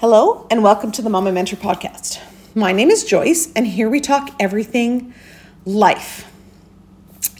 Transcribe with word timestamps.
Hello, 0.00 0.46
and 0.48 0.62
welcome 0.62 0.92
to 0.92 1.02
the 1.02 1.10
Mama 1.10 1.32
Mentor 1.32 1.56
Podcast. 1.56 2.20
My 2.54 2.70
name 2.70 2.88
is 2.88 3.02
Joyce, 3.02 3.52
and 3.56 3.66
here 3.66 3.90
we 3.90 3.98
talk 3.98 4.30
everything 4.38 5.12
life. 5.64 6.30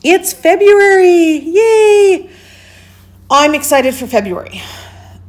It's 0.02 0.32
February! 0.32 1.38
Yay! 1.38 2.28
I'm 3.30 3.54
excited 3.54 3.94
for 3.94 4.08
February. 4.08 4.60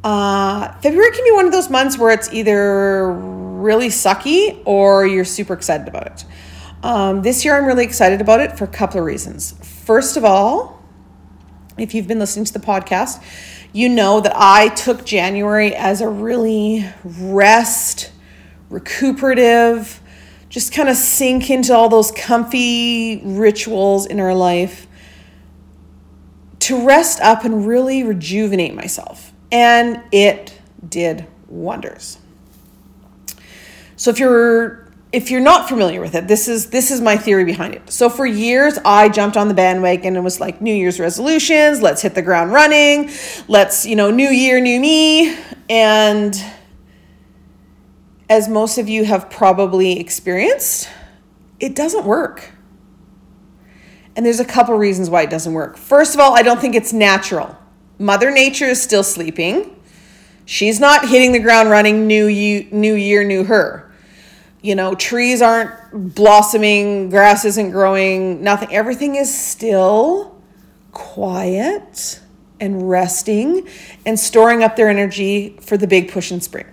Uh, 0.02 0.72
February 0.80 1.12
can 1.12 1.22
be 1.22 1.30
one 1.30 1.46
of 1.46 1.52
those 1.52 1.70
months 1.70 1.96
where 1.96 2.10
it's 2.10 2.32
either 2.32 3.12
really 3.12 3.90
sucky 3.90 4.60
or 4.64 5.06
you're 5.06 5.24
super 5.24 5.52
excited 5.52 5.86
about 5.86 6.08
it. 6.08 6.24
Um, 6.82 7.22
this 7.22 7.44
year, 7.44 7.56
I'm 7.56 7.64
really 7.64 7.84
excited 7.84 8.20
about 8.20 8.40
it 8.40 8.58
for 8.58 8.64
a 8.64 8.66
couple 8.66 8.98
of 8.98 9.06
reasons. 9.06 9.52
First 9.84 10.16
of 10.16 10.24
all, 10.24 10.79
if 11.82 11.94
you've 11.94 12.08
been 12.08 12.18
listening 12.18 12.44
to 12.46 12.52
the 12.52 12.60
podcast, 12.60 13.22
you 13.72 13.88
know 13.88 14.20
that 14.20 14.32
I 14.34 14.68
took 14.68 15.04
January 15.04 15.74
as 15.74 16.00
a 16.00 16.08
really 16.08 16.86
rest, 17.04 18.12
recuperative, 18.68 20.00
just 20.48 20.72
kind 20.72 20.88
of 20.88 20.96
sink 20.96 21.50
into 21.50 21.74
all 21.74 21.88
those 21.88 22.10
comfy 22.10 23.22
rituals 23.24 24.06
in 24.06 24.18
our 24.18 24.34
life 24.34 24.88
to 26.60 26.84
rest 26.86 27.20
up 27.20 27.44
and 27.44 27.66
really 27.66 28.02
rejuvenate 28.02 28.74
myself. 28.74 29.32
And 29.52 30.02
it 30.12 30.60
did 30.86 31.26
wonders. 31.48 32.18
So 33.96 34.10
if 34.10 34.18
you're 34.18 34.79
if 35.12 35.30
you're 35.30 35.40
not 35.40 35.68
familiar 35.68 36.00
with 36.00 36.14
it, 36.14 36.28
this 36.28 36.46
is 36.46 36.70
this 36.70 36.90
is 36.90 37.00
my 37.00 37.16
theory 37.16 37.44
behind 37.44 37.74
it. 37.74 37.90
So 37.90 38.08
for 38.08 38.26
years 38.26 38.78
I 38.84 39.08
jumped 39.08 39.36
on 39.36 39.48
the 39.48 39.54
bandwagon 39.54 40.14
and 40.14 40.24
was 40.24 40.38
like 40.38 40.60
New 40.60 40.72
Year's 40.72 41.00
resolutions, 41.00 41.82
let's 41.82 42.02
hit 42.02 42.14
the 42.14 42.22
ground 42.22 42.52
running. 42.52 43.10
Let's, 43.48 43.84
you 43.84 43.96
know, 43.96 44.10
new 44.10 44.28
year, 44.28 44.60
new 44.60 44.78
me. 44.78 45.36
And 45.68 46.40
as 48.28 48.48
most 48.48 48.78
of 48.78 48.88
you 48.88 49.04
have 49.04 49.28
probably 49.30 49.98
experienced, 49.98 50.88
it 51.58 51.74
doesn't 51.74 52.04
work. 52.04 52.52
And 54.14 54.24
there's 54.24 54.40
a 54.40 54.44
couple 54.44 54.76
reasons 54.76 55.10
why 55.10 55.22
it 55.22 55.30
doesn't 55.30 55.52
work. 55.52 55.76
First 55.76 56.14
of 56.14 56.20
all, 56.20 56.36
I 56.36 56.42
don't 56.42 56.60
think 56.60 56.76
it's 56.76 56.92
natural. 56.92 57.56
Mother 57.98 58.30
Nature 58.30 58.66
is 58.66 58.80
still 58.80 59.02
sleeping. 59.02 59.76
She's 60.44 60.78
not 60.78 61.08
hitting 61.08 61.32
the 61.32 61.38
ground 61.38 61.70
running 61.70 62.06
new 62.06 62.26
you, 62.26 62.68
new 62.70 62.94
year, 62.94 63.24
new 63.24 63.44
her 63.44 63.89
you 64.62 64.74
know, 64.74 64.94
trees 64.94 65.40
aren't 65.40 66.14
blossoming, 66.14 67.08
grass 67.10 67.44
isn't 67.44 67.70
growing, 67.70 68.42
nothing. 68.42 68.72
Everything 68.72 69.16
is 69.16 69.32
still 69.34 70.38
quiet 70.92 72.20
and 72.60 72.88
resting 72.88 73.66
and 74.04 74.18
storing 74.18 74.62
up 74.62 74.76
their 74.76 74.88
energy 74.88 75.56
for 75.62 75.76
the 75.76 75.86
big 75.86 76.10
push 76.12 76.30
in 76.30 76.40
spring. 76.40 76.66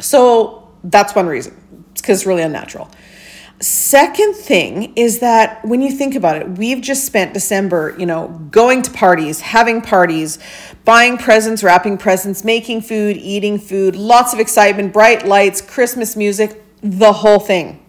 So 0.00 0.68
that's 0.84 1.14
one 1.14 1.26
reason. 1.26 1.56
It's 1.92 2.00
because 2.00 2.20
it's 2.20 2.26
really 2.26 2.42
unnatural. 2.42 2.90
Second 3.60 4.34
thing 4.34 4.92
is 4.96 5.20
that 5.20 5.64
when 5.64 5.80
you 5.80 5.90
think 5.90 6.14
about 6.14 6.36
it, 6.36 6.48
we've 6.58 6.82
just 6.82 7.06
spent 7.06 7.32
December, 7.32 7.94
you 7.98 8.04
know, 8.04 8.28
going 8.50 8.82
to 8.82 8.90
parties, 8.90 9.40
having 9.40 9.80
parties, 9.80 10.38
buying 10.86 11.18
presents, 11.18 11.64
wrapping 11.64 11.98
presents, 11.98 12.44
making 12.44 12.80
food, 12.80 13.16
eating 13.16 13.58
food, 13.58 13.96
lots 13.96 14.32
of 14.32 14.38
excitement, 14.38 14.92
bright 14.92 15.26
lights, 15.26 15.60
Christmas 15.60 16.16
music, 16.16 16.62
the 16.80 17.12
whole 17.12 17.40
thing. 17.40 17.84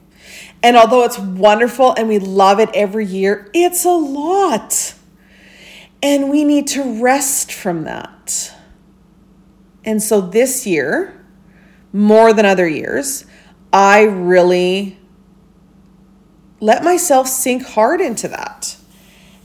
And 0.63 0.75
although 0.75 1.03
it's 1.03 1.19
wonderful 1.19 1.93
and 1.93 2.07
we 2.07 2.17
love 2.17 2.59
it 2.59 2.69
every 2.73 3.05
year, 3.05 3.49
it's 3.53 3.85
a 3.85 3.91
lot. 3.91 4.95
And 6.01 6.29
we 6.29 6.43
need 6.43 6.67
to 6.69 7.01
rest 7.01 7.53
from 7.53 7.83
that. 7.83 8.53
And 9.85 10.01
so 10.01 10.19
this 10.19 10.65
year, 10.65 11.23
more 11.93 12.33
than 12.33 12.45
other 12.45 12.67
years, 12.67 13.25
I 13.71 14.03
really 14.03 14.97
let 16.59 16.83
myself 16.83 17.27
sink 17.27 17.63
hard 17.63 18.01
into 18.01 18.27
that. 18.29 18.75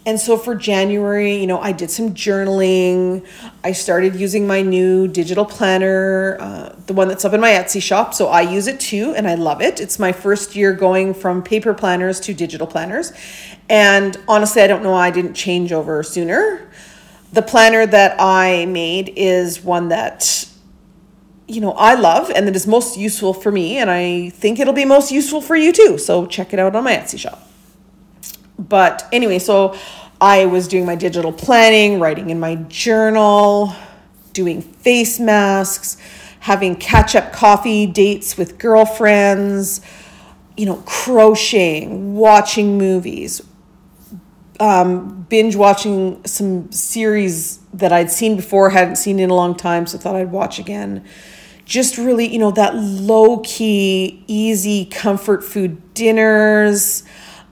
And 0.04 0.18
so 0.18 0.36
for 0.36 0.56
January, 0.56 1.36
you 1.36 1.46
know, 1.46 1.60
I 1.60 1.70
did 1.70 1.88
some 1.88 2.12
journaling. 2.12 3.24
I 3.62 3.70
started 3.70 4.16
using 4.16 4.48
my 4.48 4.60
new 4.60 5.06
digital 5.06 5.44
planner, 5.44 6.36
uh, 6.40 6.74
the 6.86 6.92
one 6.92 7.06
that's 7.06 7.24
up 7.24 7.32
in 7.34 7.40
my 7.40 7.50
Etsy 7.50 7.80
shop. 7.80 8.12
So 8.12 8.26
I 8.26 8.40
use 8.40 8.66
it 8.66 8.80
too, 8.80 9.14
and 9.16 9.28
I 9.28 9.36
love 9.36 9.62
it. 9.62 9.80
It's 9.80 10.00
my 10.00 10.10
first 10.10 10.56
year 10.56 10.72
going 10.72 11.14
from 11.14 11.40
paper 11.40 11.72
planners 11.72 12.18
to 12.20 12.34
digital 12.34 12.66
planners. 12.66 13.12
And 13.68 14.16
honestly, 14.26 14.62
I 14.62 14.66
don't 14.66 14.82
know 14.82 14.90
why 14.90 15.06
I 15.06 15.12
didn't 15.12 15.34
change 15.34 15.72
over 15.72 16.02
sooner. 16.02 16.69
The 17.32 17.42
planner 17.42 17.86
that 17.86 18.16
I 18.19 18.66
made 18.66 19.12
is 19.14 19.62
one 19.62 19.88
that 19.88 20.48
you 21.48 21.60
know, 21.60 21.72
I 21.72 21.94
love 21.94 22.30
and 22.30 22.46
that 22.46 22.56
is 22.56 22.66
most 22.66 22.96
useful 22.96 23.34
for 23.34 23.52
me, 23.52 23.76
and 23.76 23.90
I 23.90 24.30
think 24.30 24.58
it'll 24.58 24.72
be 24.72 24.84
most 24.84 25.12
useful 25.12 25.40
for 25.40 25.54
you 25.54 25.70
too. 25.70 25.98
So 25.98 26.26
check 26.26 26.52
it 26.52 26.58
out 26.58 26.74
on 26.74 26.84
my 26.84 26.96
Etsy 26.96 27.19
shop. 27.19 27.51
But 28.58 29.08
anyway, 29.12 29.38
so 29.38 29.76
I 30.20 30.46
was 30.46 30.68
doing 30.68 30.86
my 30.86 30.94
digital 30.94 31.32
planning, 31.32 31.98
writing 31.98 32.30
in 32.30 32.38
my 32.38 32.54
journal, 32.54 33.74
doing 34.32 34.62
face 34.62 35.18
masks, 35.18 35.96
having 36.40 36.76
catch 36.76 37.14
up 37.14 37.32
coffee 37.32 37.86
dates 37.86 38.36
with 38.36 38.58
girlfriends, 38.58 39.80
you 40.56 40.66
know, 40.66 40.76
crocheting, 40.86 42.14
watching 42.14 42.78
movies, 42.78 43.42
um, 44.60 45.22
binge 45.28 45.56
watching 45.56 46.24
some 46.24 46.70
series 46.70 47.58
that 47.74 47.92
I'd 47.92 48.10
seen 48.10 48.36
before, 48.36 48.70
hadn't 48.70 48.96
seen 48.96 49.19
in 49.19 49.30
a 49.30 49.34
long 49.34 49.56
time, 49.56 49.86
so 49.86 49.98
thought 49.98 50.14
I'd 50.14 50.30
watch 50.30 50.58
again. 50.58 51.04
Just 51.64 51.96
really, 51.96 52.26
you 52.26 52.38
know, 52.38 52.50
that 52.52 52.76
low 52.76 53.38
key, 53.38 54.24
easy 54.26 54.84
comfort 54.84 55.42
food 55.42 55.94
dinners, 55.94 57.02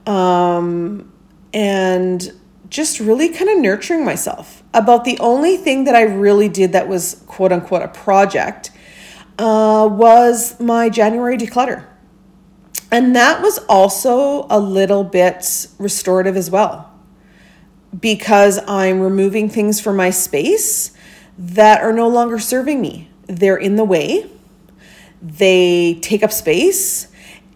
um, 0.05 1.11
and 1.53 2.31
just 2.69 2.99
really 2.99 3.29
kind 3.29 3.49
of 3.49 3.59
nurturing 3.59 4.05
myself. 4.05 4.63
About 4.73 5.03
the 5.03 5.19
only 5.19 5.57
thing 5.57 5.83
that 5.83 5.95
I 5.95 6.03
really 6.03 6.47
did 6.47 6.71
that 6.71 6.87
was 6.87 7.23
quote 7.27 7.51
unquote 7.51 7.81
a 7.81 7.89
project 7.89 8.71
uh, 9.37 9.87
was 9.91 10.59
my 10.59 10.89
January 10.89 11.37
declutter. 11.37 11.85
And 12.91 13.15
that 13.15 13.41
was 13.41 13.57
also 13.69 14.47
a 14.49 14.59
little 14.59 15.03
bit 15.03 15.67
restorative 15.77 16.35
as 16.35 16.51
well 16.51 16.91
because 17.97 18.59
I'm 18.67 18.99
removing 18.99 19.49
things 19.49 19.79
from 19.79 19.95
my 19.97 20.09
space 20.09 20.91
that 21.37 21.81
are 21.81 21.93
no 21.93 22.07
longer 22.07 22.39
serving 22.39 22.81
me. 22.81 23.09
They're 23.27 23.57
in 23.57 23.75
the 23.75 23.83
way, 23.83 24.29
they 25.21 25.95
take 26.01 26.23
up 26.23 26.31
space, 26.31 27.07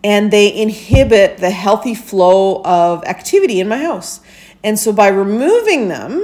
and 0.05 0.29
they 0.29 0.55
inhibit 0.55 1.39
the 1.39 1.49
healthy 1.49 1.95
flow 1.95 2.61
of 2.63 3.03
activity 3.05 3.59
in 3.59 3.67
my 3.67 3.79
house. 3.79 4.21
And 4.63 4.77
so 4.77 4.93
by 4.93 5.07
removing 5.07 5.87
them, 5.87 6.23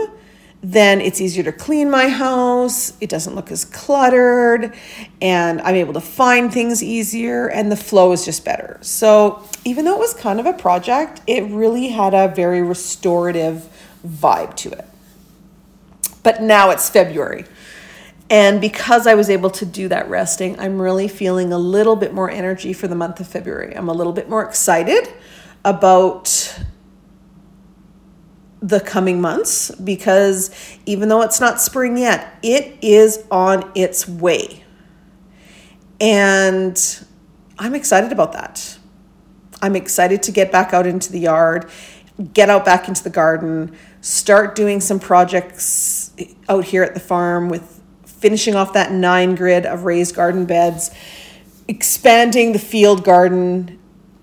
then 0.62 1.02
it's 1.02 1.19
easier 1.19 1.42
to 1.42 1.52
clean 1.52 1.90
my 1.90 2.08
house. 2.08 2.94
It 3.02 3.09
doesn't 3.09 3.34
look 3.34 3.52
as 3.52 3.66
cluttered, 3.66 4.75
and 5.19 5.59
I'm 5.62 5.74
able 5.74 5.94
to 5.94 6.00
find 6.00 6.53
things 6.53 6.84
easier, 6.84 7.47
and 7.50 7.72
the 7.72 7.75
flow 7.75 8.12
is 8.12 8.24
just 8.24 8.46
better. 8.46 8.78
So, 8.81 9.44
even 9.66 9.86
though 9.86 9.96
it 9.96 10.00
was 10.00 10.13
kind 10.13 10.40
of 10.40 10.46
a 10.46 10.53
project, 10.53 11.22
it 11.25 11.42
really 11.46 11.88
had 11.88 12.13
a 12.13 12.28
very 12.28 12.62
restorative 12.62 13.68
vibe 14.06 14.56
to 14.58 14.69
it. 14.69 14.86
But 16.22 16.44
now 16.44 16.69
it's 16.69 16.88
February. 16.88 17.46
And 18.31 18.62
because 18.62 19.08
I 19.08 19.14
was 19.14 19.30
able 19.30 19.50
to 19.50 19.66
do 19.66 19.90
that 19.90 20.09
resting, 20.09 20.58
I'm 20.58 20.81
really 20.81 21.09
feeling 21.09 21.52
a 21.52 21.58
little 21.58 21.97
bit 21.97 22.14
more 22.14 22.31
energy 22.31 22.72
for 22.72 22.88
the 22.88 22.96
month 22.96 23.19
of 23.19 23.28
February. 23.28 23.75
I'm 23.75 23.90
a 23.90 23.94
little 23.94 24.14
bit 24.14 24.30
more 24.30 24.42
excited 24.42 25.09
about 25.66 26.58
the 28.62 28.80
coming 28.80 29.19
months 29.19 29.75
because 29.75 30.50
even 30.86 31.09
though 31.09 31.22
it's 31.24 31.42
not 31.42 31.59
spring 31.59 31.97
yet, 31.97 32.40
it 32.42 32.78
is 32.81 33.25
on 33.30 33.69
its 33.75 34.08
way. 34.08 34.63
And 36.00 37.06
I'm 37.60 37.75
excited 37.75 38.13
about 38.13 38.31
that. 38.31 38.77
I'm 39.62 39.75
excited 39.75 40.24
to 40.24 40.31
get 40.31 40.54
back 40.54 40.74
out 40.74 40.88
into 40.88 41.12
the 41.12 41.19
yard, 41.19 41.69
get 42.34 42.50
out 42.50 42.63
back 42.63 42.88
into 42.88 43.04
the 43.04 43.10
garden, 43.10 43.75
start 44.00 44.56
doing 44.56 44.80
some 44.80 45.01
projects 45.01 46.13
out 46.48 46.63
here 46.63 46.81
at 46.81 46.94
the 46.94 47.01
farm 47.01 47.50
with 47.50 47.81
finishing 48.21 48.56
off 48.56 48.73
that 48.73 48.91
nine 48.91 49.35
grid 49.35 49.65
of 49.65 49.83
raised 49.83 50.15
garden 50.15 50.45
beds, 50.45 50.91
expanding 51.68 52.53
the 52.53 52.59
field 52.59 53.03
garden, 53.03 53.77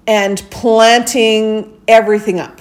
and 0.06 0.42
planting 0.50 1.80
everything 1.86 2.40
up. 2.40 2.60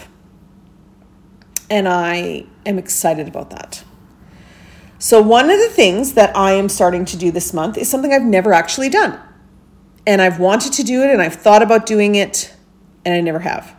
And 1.69 1.87
I 1.87 2.45
am 2.65 2.77
excited 2.77 3.27
about 3.27 3.51
that. 3.51 3.83
So, 4.99 5.21
one 5.21 5.49
of 5.49 5.59
the 5.59 5.69
things 5.69 6.13
that 6.13 6.35
I 6.35 6.53
am 6.53 6.67
starting 6.69 7.05
to 7.05 7.17
do 7.17 7.31
this 7.31 7.53
month 7.53 7.77
is 7.77 7.89
something 7.89 8.11
I've 8.11 8.23
never 8.23 8.51
actually 8.51 8.89
done. 8.89 9.19
And 10.05 10.21
I've 10.21 10.39
wanted 10.39 10.73
to 10.73 10.83
do 10.83 11.03
it 11.03 11.11
and 11.11 11.21
I've 11.21 11.35
thought 11.35 11.61
about 11.61 11.85
doing 11.85 12.15
it, 12.15 12.53
and 13.05 13.13
I 13.13 13.21
never 13.21 13.39
have 13.39 13.77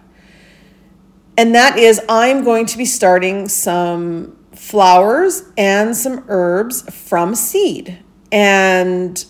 and 1.38 1.54
that 1.54 1.78
is 1.78 2.00
I'm 2.08 2.42
going 2.42 2.66
to 2.66 2.76
be 2.76 2.84
starting 2.84 3.48
some 3.48 4.36
flowers 4.68 5.44
and 5.56 5.96
some 5.96 6.24
herbs 6.28 6.82
from 6.94 7.34
seed. 7.34 7.98
And 8.30 9.24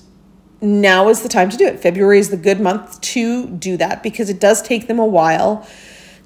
now 0.61 1.09
is 1.09 1.23
the 1.23 1.29
time 1.29 1.49
to 1.51 1.57
do 1.57 1.65
it. 1.65 1.79
February 1.79 2.19
is 2.19 2.31
the 2.31 2.37
good 2.37 2.61
month 2.61 3.01
to 3.01 3.47
do 3.47 3.77
that 3.77 4.03
because 4.03 4.29
it 4.29 4.41
does 4.41 4.61
take 4.61 4.89
them 4.89 4.99
a 4.99 5.07
while 5.07 5.65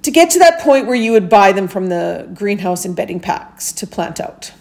to 0.01 0.11
get 0.11 0.31
to 0.31 0.39
that 0.39 0.61
point 0.61 0.87
where 0.87 0.97
you 0.97 1.13
would 1.13 1.29
buy 1.29 1.53
them 1.53 1.69
from 1.69 1.89
the 1.89 2.27
greenhouse 2.33 2.87
in 2.87 2.95
bedding 2.95 3.21
packs 3.21 3.71
to 3.73 3.87
plant 3.87 4.19
out. 4.19 4.53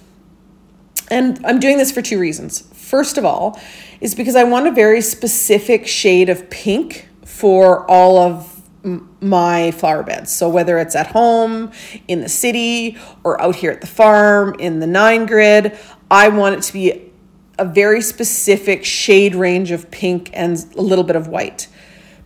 And 1.10 1.40
I'm 1.46 1.60
doing 1.60 1.78
this 1.78 1.92
for 1.92 2.02
two 2.02 2.20
reasons. 2.20 2.62
First 2.74 3.18
of 3.18 3.24
all, 3.24 3.60
is 4.02 4.16
because 4.16 4.36
I 4.36 4.44
want 4.44 4.68
a 4.68 4.72
very 4.72 5.00
specific 5.02 5.88
shade 5.88 6.28
of 6.28 6.50
pink 6.50 7.08
for 7.26 7.90
all 7.90 8.18
of 8.18 8.61
my 8.84 9.72
flower 9.72 10.04
beds. 10.04 10.32
So 10.32 10.50
whether 10.50 10.78
it's 10.80 10.96
at 10.96 11.08
home, 11.08 11.72
in 12.08 12.22
the 12.22 12.30
city, 12.30 12.98
or 13.24 13.40
out 13.42 13.56
here 13.56 13.72
at 13.72 13.82
the 13.82 13.88
farm, 13.88 14.56
in 14.60 14.80
the 14.80 14.88
nine 14.88 15.26
grid, 15.26 15.78
I 16.10 16.30
want 16.30 16.56
it 16.56 16.64
to 16.64 16.74
be 16.74 17.12
a 17.60 17.66
very 17.66 18.02
specific 18.02 18.84
shade 18.84 19.36
range 19.36 19.72
of 19.72 19.92
pink 19.92 20.32
and 20.34 20.58
a 20.76 20.82
little 20.82 21.04
bit 21.04 21.16
of 21.16 21.28
white. 21.28 21.68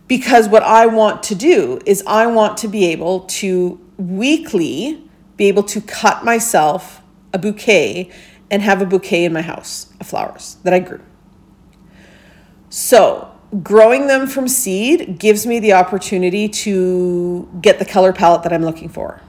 Because 0.08 0.48
what 0.48 0.62
I 0.62 0.86
want 0.86 1.22
to 1.24 1.34
do 1.34 1.80
is 1.84 2.02
I 2.06 2.26
want 2.26 2.58
to 2.58 2.68
be 2.68 2.86
able 2.86 3.20
to 3.20 3.80
weekly 3.98 5.02
be 5.36 5.46
able 5.46 5.64
to 5.64 5.80
cut 5.80 6.24
myself 6.24 7.02
a 7.32 7.38
bouquet 7.38 8.10
and 8.50 8.62
have 8.62 8.80
a 8.80 8.86
bouquet 8.86 9.24
in 9.24 9.32
my 9.32 9.42
house 9.42 9.92
of 10.00 10.06
flowers 10.06 10.56
that 10.62 10.72
I 10.72 10.78
grew. 10.78 11.00
So, 12.70 13.35
growing 13.62 14.06
them 14.06 14.26
from 14.26 14.48
seed 14.48 15.18
gives 15.18 15.46
me 15.46 15.58
the 15.58 15.72
opportunity 15.72 16.48
to 16.48 17.48
get 17.60 17.78
the 17.78 17.84
color 17.84 18.12
palette 18.12 18.42
that 18.42 18.52
I'm 18.52 18.64
looking 18.64 18.88
for. 18.88 19.20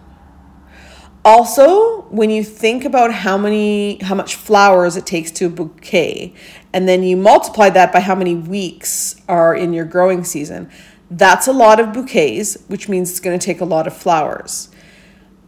Also, 1.23 2.03
when 2.03 2.29
you 2.29 2.43
think 2.43 2.85
about 2.85 3.13
how 3.13 3.37
many 3.37 3.97
how 4.01 4.15
much 4.15 4.35
flowers 4.35 4.95
it 4.95 5.05
takes 5.05 5.29
to 5.31 5.45
a 5.45 5.49
bouquet 5.49 6.33
and 6.71 6.87
then 6.87 7.03
you 7.03 7.17
multiply 7.17 7.69
that 7.69 7.91
by 7.91 7.99
how 7.99 8.15
many 8.15 8.33
weeks 8.33 9.21
are 9.27 9.53
in 9.53 9.73
your 9.73 9.83
growing 9.83 10.23
season, 10.23 10.69
that's 11.11 11.47
a 11.47 11.51
lot 11.51 11.79
of 11.79 11.91
bouquets, 11.91 12.57
which 12.67 12.87
means 12.87 13.11
it's 13.11 13.19
going 13.19 13.37
to 13.37 13.45
take 13.45 13.61
a 13.61 13.65
lot 13.65 13.87
of 13.87 13.95
flowers. 13.95 14.69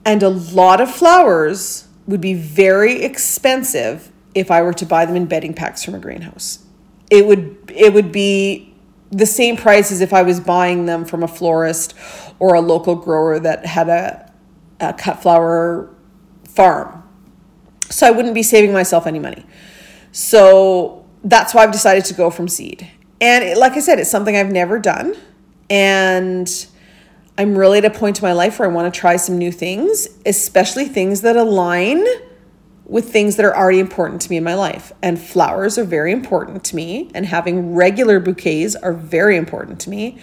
And 0.04 0.24
a 0.24 0.30
lot 0.30 0.82
of 0.82 0.94
flowers 0.94 1.88
would 2.08 2.22
be 2.22 2.34
very 2.34 3.04
expensive 3.04 4.12
if 4.34 4.50
I 4.52 4.62
were 4.62 4.74
to 4.74 4.86
buy 4.86 5.06
them 5.06 5.16
in 5.16 5.26
bedding 5.26 5.54
packs 5.54 5.84
from 5.84 5.96
a 5.96 6.00
greenhouse. 6.00 6.60
It 7.10 7.26
would 7.26 7.72
it 7.74 7.94
would 7.94 8.12
be 8.12 8.69
the 9.12 9.26
same 9.26 9.58
price 9.58 9.92
as 9.92 10.02
if 10.02 10.14
I 10.14 10.22
was 10.22 10.40
buying 10.40 10.86
them 10.86 11.06
from 11.06 11.24
a 11.24 11.28
florist 11.28 11.96
or 12.38 12.56
a 12.56 12.62
local 12.62 12.96
grower 12.96 13.40
that 13.40 13.66
had 13.66 13.90
a 13.90 14.30
a 14.80 14.94
cut 14.94 15.22
flower 15.22 15.94
farm. 16.48 17.04
So 17.90 18.08
I 18.08 18.12
wouldn't 18.12 18.34
be 18.34 18.44
saving 18.44 18.72
myself 18.72 19.08
any 19.08 19.20
money. 19.20 19.46
So 20.12 21.06
that's 21.24 21.54
why 21.54 21.64
I've 21.64 21.72
decided 21.72 22.06
to 22.06 22.14
go 22.14 22.30
from 22.30 22.48
seed. 22.48 22.90
And 23.22 23.44
it, 23.44 23.58
like 23.58 23.74
I 23.74 23.80
said, 23.80 24.00
it's 24.00 24.10
something 24.10 24.36
I've 24.36 24.52
never 24.52 24.80
done. 24.80 25.16
And 25.70 26.50
I'm 27.38 27.58
really 27.58 27.80
at 27.80 27.86
a 27.86 27.90
point 27.90 28.20
in 28.20 28.24
my 28.24 28.34
life 28.34 28.60
where 28.60 28.70
I 28.70 28.74
want 28.74 28.92
to 28.94 29.00
try 29.00 29.18
some 29.18 29.38
new 29.38 29.52
things, 29.52 30.08
especially 30.26 30.86
things 30.86 31.22
that 31.22 31.36
align 31.36 32.06
with 32.90 33.12
things 33.12 33.36
that 33.36 33.46
are 33.46 33.56
already 33.56 33.80
important 33.80 34.20
to 34.24 34.30
me 34.30 34.38
in 34.38 34.44
my 34.44 34.56
life. 34.56 34.92
And 35.02 35.22
flowers 35.22 35.78
are 35.78 35.84
very 35.84 36.12
important 36.12 36.64
to 36.66 36.76
me, 36.76 37.12
and 37.14 37.26
having 37.26 37.76
regular 37.76 38.20
bouquets 38.20 38.76
are 38.76 38.94
very 38.94 39.38
important 39.38 39.80
to 39.82 39.90
me. 39.90 40.18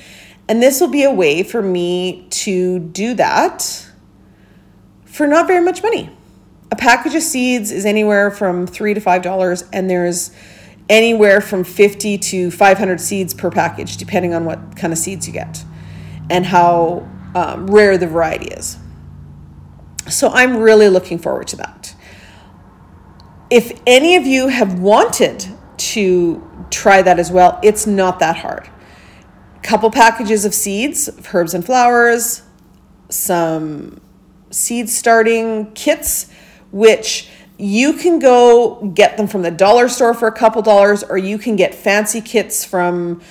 And 0.48 0.62
this 0.62 0.80
will 0.80 0.88
be 0.88 1.04
a 1.04 1.12
way 1.12 1.42
for 1.42 1.62
me 1.62 2.26
to 2.30 2.80
do 2.80 3.14
that 3.14 3.86
for 5.04 5.26
not 5.26 5.46
very 5.46 5.64
much 5.64 5.82
money. 5.82 6.10
A 6.70 6.76
package 6.76 7.14
of 7.14 7.22
seeds 7.22 7.70
is 7.70 7.86
anywhere 7.86 8.30
from 8.30 8.66
three 8.66 8.94
to 8.94 9.00
five 9.00 9.22
dollars, 9.22 9.64
and 9.72 9.88
there's 9.88 10.32
anywhere 10.88 11.40
from 11.40 11.64
50 11.64 12.18
to 12.18 12.50
500 12.50 13.00
seeds 13.00 13.34
per 13.34 13.50
package, 13.50 13.96
depending 13.96 14.34
on 14.34 14.44
what 14.44 14.76
kind 14.76 14.92
of 14.92 14.98
seeds 14.98 15.26
you 15.26 15.32
get 15.32 15.64
and 16.30 16.44
how 16.46 17.08
um, 17.34 17.66
rare 17.66 17.98
the 17.98 18.06
variety 18.06 18.46
is. 18.46 18.78
So 20.08 20.28
I'm 20.28 20.58
really 20.58 20.88
looking 20.88 21.18
forward 21.18 21.48
to 21.48 21.56
that. 21.56 21.75
If 23.50 23.80
any 23.86 24.16
of 24.16 24.26
you 24.26 24.48
have 24.48 24.78
wanted 24.78 25.46
to 25.76 26.66
try 26.70 27.02
that 27.02 27.18
as 27.18 27.30
well, 27.30 27.60
it's 27.62 27.86
not 27.86 28.18
that 28.18 28.36
hard. 28.36 28.68
A 29.56 29.60
couple 29.60 29.90
packages 29.90 30.44
of 30.44 30.52
seeds, 30.52 31.06
of 31.06 31.34
herbs 31.34 31.54
and 31.54 31.64
flowers, 31.64 32.42
some 33.08 34.00
seed 34.50 34.88
starting 34.88 35.72
kits, 35.72 36.30
which 36.72 37.28
you 37.58 37.92
can 37.92 38.18
go 38.18 38.90
get 38.94 39.16
them 39.16 39.26
from 39.26 39.42
the 39.42 39.50
dollar 39.50 39.88
store 39.88 40.12
for 40.12 40.28
a 40.28 40.32
couple 40.32 40.60
dollars, 40.60 41.02
or 41.04 41.16
you 41.16 41.38
can 41.38 41.56
get 41.56 41.74
fancy 41.74 42.20
kits 42.20 42.64
from 42.64 43.22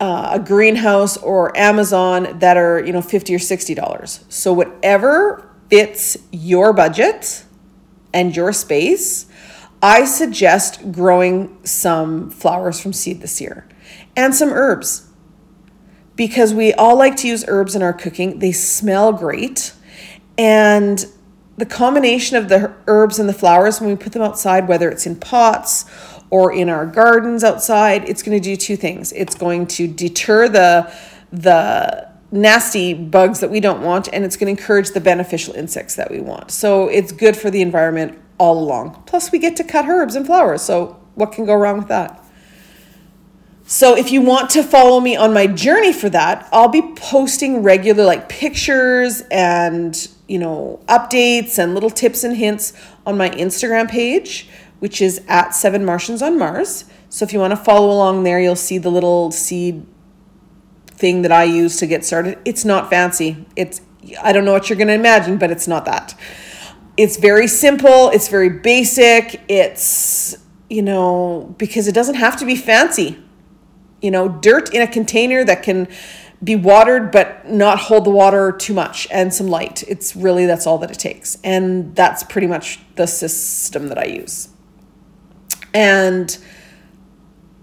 uh, 0.00 0.32
a 0.34 0.38
greenhouse 0.38 1.16
or 1.16 1.56
Amazon 1.56 2.38
that 2.40 2.56
are, 2.56 2.84
you 2.84 2.92
know, 2.92 3.00
50 3.00 3.34
or 3.34 3.38
60 3.38 3.74
dollars. 3.74 4.24
So 4.28 4.52
whatever 4.52 5.50
fits 5.70 6.18
your 6.30 6.72
budget 6.72 7.44
and 8.12 8.36
your 8.36 8.52
space, 8.52 9.26
I 9.86 10.04
suggest 10.04 10.90
growing 10.90 11.64
some 11.64 12.28
flowers 12.30 12.80
from 12.80 12.92
seed 12.92 13.20
this 13.20 13.40
year 13.40 13.68
and 14.16 14.34
some 14.34 14.48
herbs 14.48 15.08
because 16.16 16.52
we 16.52 16.72
all 16.72 16.98
like 16.98 17.14
to 17.18 17.28
use 17.28 17.44
herbs 17.46 17.76
in 17.76 17.82
our 17.82 17.92
cooking. 17.92 18.40
They 18.40 18.50
smell 18.50 19.12
great 19.12 19.72
and 20.36 21.06
the 21.56 21.66
combination 21.66 22.36
of 22.36 22.48
the 22.48 22.74
herbs 22.88 23.20
and 23.20 23.28
the 23.28 23.32
flowers, 23.32 23.80
when 23.80 23.88
we 23.88 23.94
put 23.94 24.12
them 24.12 24.22
outside, 24.22 24.66
whether 24.66 24.90
it's 24.90 25.06
in 25.06 25.14
pots 25.14 25.84
or 26.30 26.52
in 26.52 26.68
our 26.68 26.84
gardens 26.84 27.44
outside, 27.44 28.08
it's 28.08 28.24
going 28.24 28.36
to 28.36 28.42
do 28.42 28.56
two 28.56 28.76
things. 28.76 29.12
It's 29.12 29.36
going 29.36 29.68
to 29.68 29.86
deter 29.86 30.48
the 30.48 30.92
the 31.30 32.08
nasty 32.32 32.92
bugs 32.92 33.38
that 33.38 33.52
we 33.52 33.60
don't 33.60 33.82
want, 33.82 34.08
and 34.12 34.24
it's 34.24 34.36
going 34.36 34.54
to 34.54 34.60
encourage 34.60 34.90
the 34.90 35.00
beneficial 35.00 35.54
insects 35.54 35.94
that 35.94 36.10
we 36.10 36.18
want. 36.18 36.50
So 36.50 36.88
it's 36.88 37.12
good 37.12 37.36
for 37.36 37.50
the 37.52 37.62
environment 37.62 38.18
all 38.38 38.58
along. 38.58 39.02
Plus, 39.06 39.32
we 39.32 39.38
get 39.38 39.56
to 39.56 39.64
cut 39.64 39.86
herbs 39.88 40.14
and 40.14 40.26
flowers. 40.26 40.62
So 40.62 41.00
what 41.14 41.32
can 41.32 41.46
go 41.46 41.54
wrong 41.54 41.78
with 41.78 41.88
that? 41.88 42.22
So 43.68 43.96
if 43.96 44.12
you 44.12 44.20
want 44.20 44.50
to 44.50 44.62
follow 44.62 45.00
me 45.00 45.16
on 45.16 45.34
my 45.34 45.48
journey 45.48 45.92
for 45.92 46.08
that, 46.10 46.48
I'll 46.52 46.68
be 46.68 46.94
posting 46.94 47.64
regular 47.64 48.04
like 48.04 48.28
pictures 48.28 49.22
and, 49.30 50.08
you 50.28 50.38
know, 50.38 50.78
updates 50.86 51.58
and 51.58 51.74
little 51.74 51.90
tips 51.90 52.22
and 52.22 52.36
hints 52.36 52.72
on 53.04 53.18
my 53.18 53.28
Instagram 53.30 53.90
page, 53.90 54.48
which 54.78 55.02
is 55.02 55.20
at 55.26 55.50
7 55.50 55.84
Martians 55.84 56.22
on 56.22 56.38
Mars. 56.38 56.84
So 57.08 57.24
if 57.24 57.32
you 57.32 57.40
want 57.40 57.52
to 57.52 57.56
follow 57.56 57.90
along 57.90 58.22
there, 58.22 58.40
you'll 58.40 58.54
see 58.54 58.78
the 58.78 58.90
little 58.90 59.32
seed 59.32 59.84
thing 60.86 61.22
that 61.22 61.32
I 61.32 61.44
use 61.44 61.76
to 61.78 61.86
get 61.86 62.04
started. 62.04 62.38
It's 62.44 62.64
not 62.64 62.88
fancy. 62.88 63.46
It's 63.56 63.80
I 64.22 64.32
don't 64.32 64.44
know 64.44 64.52
what 64.52 64.70
you're 64.70 64.76
going 64.76 64.88
to 64.88 64.94
imagine, 64.94 65.38
but 65.38 65.50
it's 65.50 65.66
not 65.66 65.84
that. 65.86 66.14
It's 66.96 67.16
very 67.16 67.46
simple, 67.46 68.10
it's 68.10 68.28
very 68.28 68.48
basic. 68.48 69.42
It's 69.48 70.36
you 70.68 70.82
know, 70.82 71.54
because 71.58 71.86
it 71.86 71.92
doesn't 71.92 72.16
have 72.16 72.36
to 72.38 72.44
be 72.44 72.56
fancy 72.56 73.22
you 74.00 74.10
know, 74.10 74.28
dirt 74.28 74.72
in 74.74 74.82
a 74.82 74.86
container 74.86 75.44
that 75.44 75.62
can 75.62 75.88
be 76.44 76.54
watered 76.54 77.10
but 77.10 77.48
not 77.48 77.78
hold 77.78 78.04
the 78.04 78.10
water 78.10 78.52
too 78.52 78.74
much 78.74 79.08
and 79.10 79.32
some 79.32 79.48
light. 79.48 79.82
It's 79.88 80.14
really 80.14 80.46
that's 80.46 80.66
all 80.66 80.78
that 80.78 80.90
it 80.90 80.98
takes. 80.98 81.38
And 81.42 81.94
that's 81.96 82.22
pretty 82.22 82.46
much 82.46 82.78
the 82.96 83.06
system 83.06 83.88
that 83.88 83.98
I 83.98 84.04
use. 84.04 84.48
And 85.72 86.36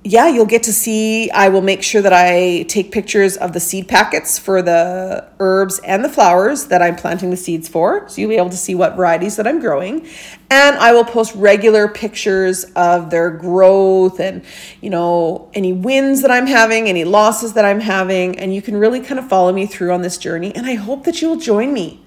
yeah, 0.05 0.27
you'll 0.27 0.45
get 0.45 0.63
to 0.63 0.73
see. 0.73 1.31
I 1.31 1.47
will 1.47 1.61
make 1.61 1.81
sure 1.81 2.01
that 2.01 2.11
I 2.11 2.63
take 2.63 2.91
pictures 2.91 3.37
of 3.37 3.53
the 3.53 3.61
seed 3.61 3.87
packets 3.87 4.37
for 4.37 4.61
the 4.61 5.25
herbs 5.39 5.79
and 5.85 6.03
the 6.03 6.09
flowers 6.09 6.65
that 6.65 6.81
I'm 6.81 6.97
planting 6.97 7.29
the 7.29 7.37
seeds 7.37 7.69
for. 7.69 8.09
So 8.09 8.19
you'll 8.19 8.29
be 8.29 8.35
able 8.35 8.49
to 8.49 8.57
see 8.57 8.75
what 8.75 8.97
varieties 8.97 9.37
that 9.37 9.47
I'm 9.47 9.61
growing. 9.61 10.05
And 10.49 10.75
I 10.75 10.91
will 10.91 11.05
post 11.05 11.33
regular 11.35 11.87
pictures 11.87 12.65
of 12.75 13.11
their 13.11 13.29
growth 13.31 14.19
and, 14.19 14.43
you 14.81 14.89
know, 14.89 15.49
any 15.53 15.71
wins 15.71 16.21
that 16.21 16.31
I'm 16.31 16.47
having, 16.47 16.89
any 16.89 17.05
losses 17.05 17.53
that 17.53 17.63
I'm 17.63 17.79
having. 17.79 18.37
And 18.37 18.53
you 18.53 18.61
can 18.61 18.75
really 18.75 18.99
kind 18.99 19.19
of 19.19 19.29
follow 19.29 19.53
me 19.53 19.65
through 19.65 19.93
on 19.93 20.01
this 20.01 20.17
journey. 20.17 20.53
And 20.53 20.65
I 20.65 20.73
hope 20.73 21.05
that 21.05 21.21
you 21.21 21.29
will 21.29 21.39
join 21.39 21.71
me. 21.71 22.05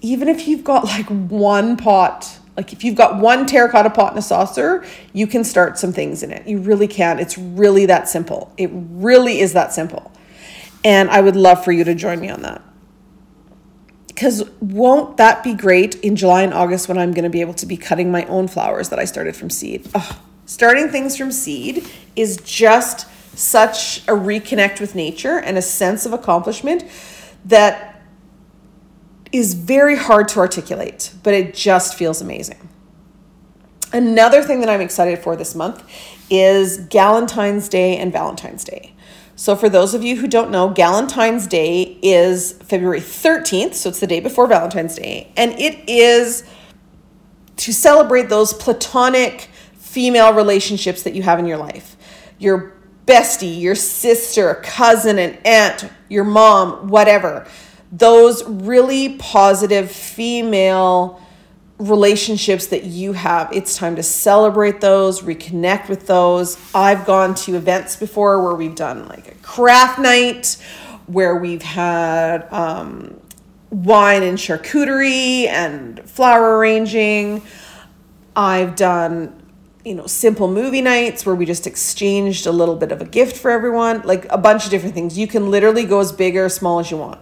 Even 0.00 0.28
if 0.28 0.48
you've 0.48 0.64
got 0.64 0.84
like 0.84 1.06
one 1.08 1.76
pot 1.76 2.38
like 2.56 2.72
if 2.72 2.82
you've 2.84 2.94
got 2.94 3.20
one 3.20 3.46
terracotta 3.46 3.90
pot 3.90 4.10
and 4.10 4.18
a 4.18 4.22
saucer, 4.22 4.84
you 5.12 5.26
can 5.26 5.44
start 5.44 5.78
some 5.78 5.92
things 5.92 6.22
in 6.22 6.32
it. 6.32 6.46
You 6.46 6.58
really 6.58 6.88
can. 6.88 7.18
It's 7.18 7.36
really 7.36 7.86
that 7.86 8.08
simple. 8.08 8.52
It 8.56 8.70
really 8.72 9.40
is 9.40 9.52
that 9.52 9.72
simple. 9.72 10.10
And 10.84 11.10
I 11.10 11.20
would 11.20 11.36
love 11.36 11.64
for 11.64 11.72
you 11.72 11.84
to 11.84 11.94
join 11.94 12.20
me 12.20 12.30
on 12.30 12.42
that. 12.42 12.62
Because 14.08 14.48
won't 14.60 15.18
that 15.18 15.44
be 15.44 15.52
great 15.52 15.96
in 15.96 16.16
July 16.16 16.42
and 16.42 16.54
August 16.54 16.88
when 16.88 16.96
I'm 16.96 17.12
going 17.12 17.24
to 17.24 17.30
be 17.30 17.42
able 17.42 17.54
to 17.54 17.66
be 17.66 17.76
cutting 17.76 18.10
my 18.10 18.24
own 18.26 18.48
flowers 18.48 18.88
that 18.88 18.98
I 18.98 19.04
started 19.04 19.36
from 19.36 19.50
seed? 19.50 19.86
Oh, 19.94 20.22
starting 20.46 20.88
things 20.88 21.16
from 21.16 21.32
seed 21.32 21.86
is 22.14 22.38
just 22.38 23.06
such 23.36 23.98
a 24.08 24.12
reconnect 24.12 24.80
with 24.80 24.94
nature 24.94 25.38
and 25.38 25.58
a 25.58 25.62
sense 25.62 26.06
of 26.06 26.14
accomplishment 26.14 26.84
that 27.44 27.95
is 29.32 29.54
very 29.54 29.96
hard 29.96 30.28
to 30.28 30.40
articulate, 30.40 31.12
but 31.22 31.34
it 31.34 31.54
just 31.54 31.94
feels 31.94 32.20
amazing. 32.20 32.68
Another 33.92 34.42
thing 34.42 34.60
that 34.60 34.68
I'm 34.68 34.80
excited 34.80 35.18
for 35.18 35.36
this 35.36 35.54
month 35.54 35.82
is 36.28 36.78
Galentine's 36.88 37.68
Day 37.68 37.96
and 37.96 38.12
Valentine's 38.12 38.64
Day. 38.64 38.94
So, 39.36 39.54
for 39.54 39.68
those 39.68 39.92
of 39.92 40.02
you 40.02 40.16
who 40.16 40.26
don't 40.26 40.50
know, 40.50 40.70
Galentine's 40.70 41.46
Day 41.46 41.98
is 42.02 42.52
February 42.52 43.00
13th, 43.00 43.74
so 43.74 43.90
it's 43.90 44.00
the 44.00 44.06
day 44.06 44.20
before 44.20 44.46
Valentine's 44.46 44.96
Day, 44.96 45.30
and 45.36 45.52
it 45.52 45.88
is 45.88 46.44
to 47.56 47.72
celebrate 47.72 48.28
those 48.28 48.54
platonic 48.54 49.50
female 49.74 50.32
relationships 50.32 51.02
that 51.02 51.14
you 51.14 51.22
have 51.22 51.38
in 51.38 51.46
your 51.46 51.58
life. 51.58 51.96
Your 52.38 52.74
bestie, 53.06 53.60
your 53.60 53.74
sister, 53.74 54.56
cousin, 54.62 55.18
and 55.18 55.38
aunt, 55.46 55.90
your 56.08 56.24
mom, 56.24 56.88
whatever. 56.88 57.46
Those 57.98 58.44
really 58.44 59.16
positive 59.16 59.90
female 59.90 61.20
relationships 61.78 62.68
that 62.68 62.84
you 62.84 63.12
have. 63.12 63.52
It's 63.52 63.76
time 63.76 63.96
to 63.96 64.02
celebrate 64.02 64.80
those, 64.80 65.22
reconnect 65.22 65.88
with 65.88 66.06
those. 66.06 66.58
I've 66.74 67.04
gone 67.06 67.34
to 67.36 67.56
events 67.56 67.96
before 67.96 68.42
where 68.42 68.54
we've 68.54 68.74
done 68.74 69.08
like 69.08 69.28
a 69.28 69.34
craft 69.36 69.98
night, 69.98 70.56
where 71.06 71.36
we've 71.36 71.62
had 71.62 72.50
um, 72.52 73.20
wine 73.70 74.22
and 74.22 74.38
charcuterie 74.38 75.46
and 75.46 76.00
flower 76.08 76.58
arranging. 76.58 77.42
I've 78.34 78.76
done 78.76 79.42
you 79.84 79.94
know 79.94 80.06
simple 80.06 80.48
movie 80.48 80.82
nights 80.82 81.24
where 81.24 81.34
we 81.34 81.46
just 81.46 81.66
exchanged 81.66 82.46
a 82.46 82.50
little 82.50 82.74
bit 82.74 82.90
of 82.90 83.00
a 83.00 83.04
gift 83.04 83.36
for 83.36 83.52
everyone 83.52 84.02
like 84.02 84.26
a 84.30 84.36
bunch 84.36 84.64
of 84.64 84.70
different 84.72 84.96
things 84.96 85.16
you 85.16 85.28
can 85.28 85.48
literally 85.48 85.84
go 85.84 86.00
as 86.00 86.10
big 86.10 86.36
or 86.36 86.48
small 86.48 86.80
as 86.80 86.90
you 86.90 86.96
want 86.96 87.20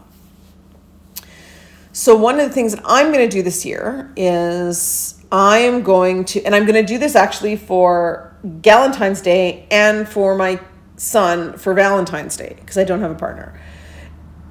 so, 1.97 2.17
one 2.17 2.41
of 2.41 2.49
the 2.49 2.53
things 2.53 2.75
that 2.75 2.83
I'm 2.85 3.13
going 3.13 3.29
to 3.29 3.29
do 3.29 3.41
this 3.41 3.65
year 3.65 4.13
is 4.17 5.15
I 5.31 5.59
am 5.59 5.85
going 5.85 6.25
to, 6.25 6.43
and 6.43 6.53
I'm 6.53 6.65
going 6.65 6.75
to 6.75 6.83
do 6.83 6.99
this 6.99 7.15
actually 7.15 7.55
for 7.55 8.37
Galentine's 8.63 9.21
Day 9.21 9.69
and 9.71 10.09
for 10.09 10.35
my 10.35 10.59
son 10.97 11.57
for 11.57 11.73
Valentine's 11.73 12.37
Day 12.37 12.57
because 12.59 12.77
I 12.79 12.83
don't 12.83 13.01
have 13.01 13.13
a 13.13 13.15
partner. 13.15 13.61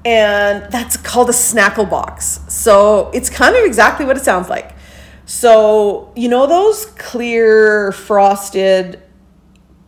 And 0.06 0.72
that's 0.72 0.96
called 0.96 1.28
a 1.28 1.34
snackle 1.34 1.88
box. 1.88 2.40
So, 2.48 3.10
it's 3.12 3.28
kind 3.28 3.54
of 3.54 3.64
exactly 3.64 4.06
what 4.06 4.16
it 4.16 4.24
sounds 4.24 4.48
like. 4.48 4.74
So, 5.26 6.14
you 6.16 6.30
know, 6.30 6.46
those 6.46 6.86
clear 6.96 7.92
frosted 7.92 9.02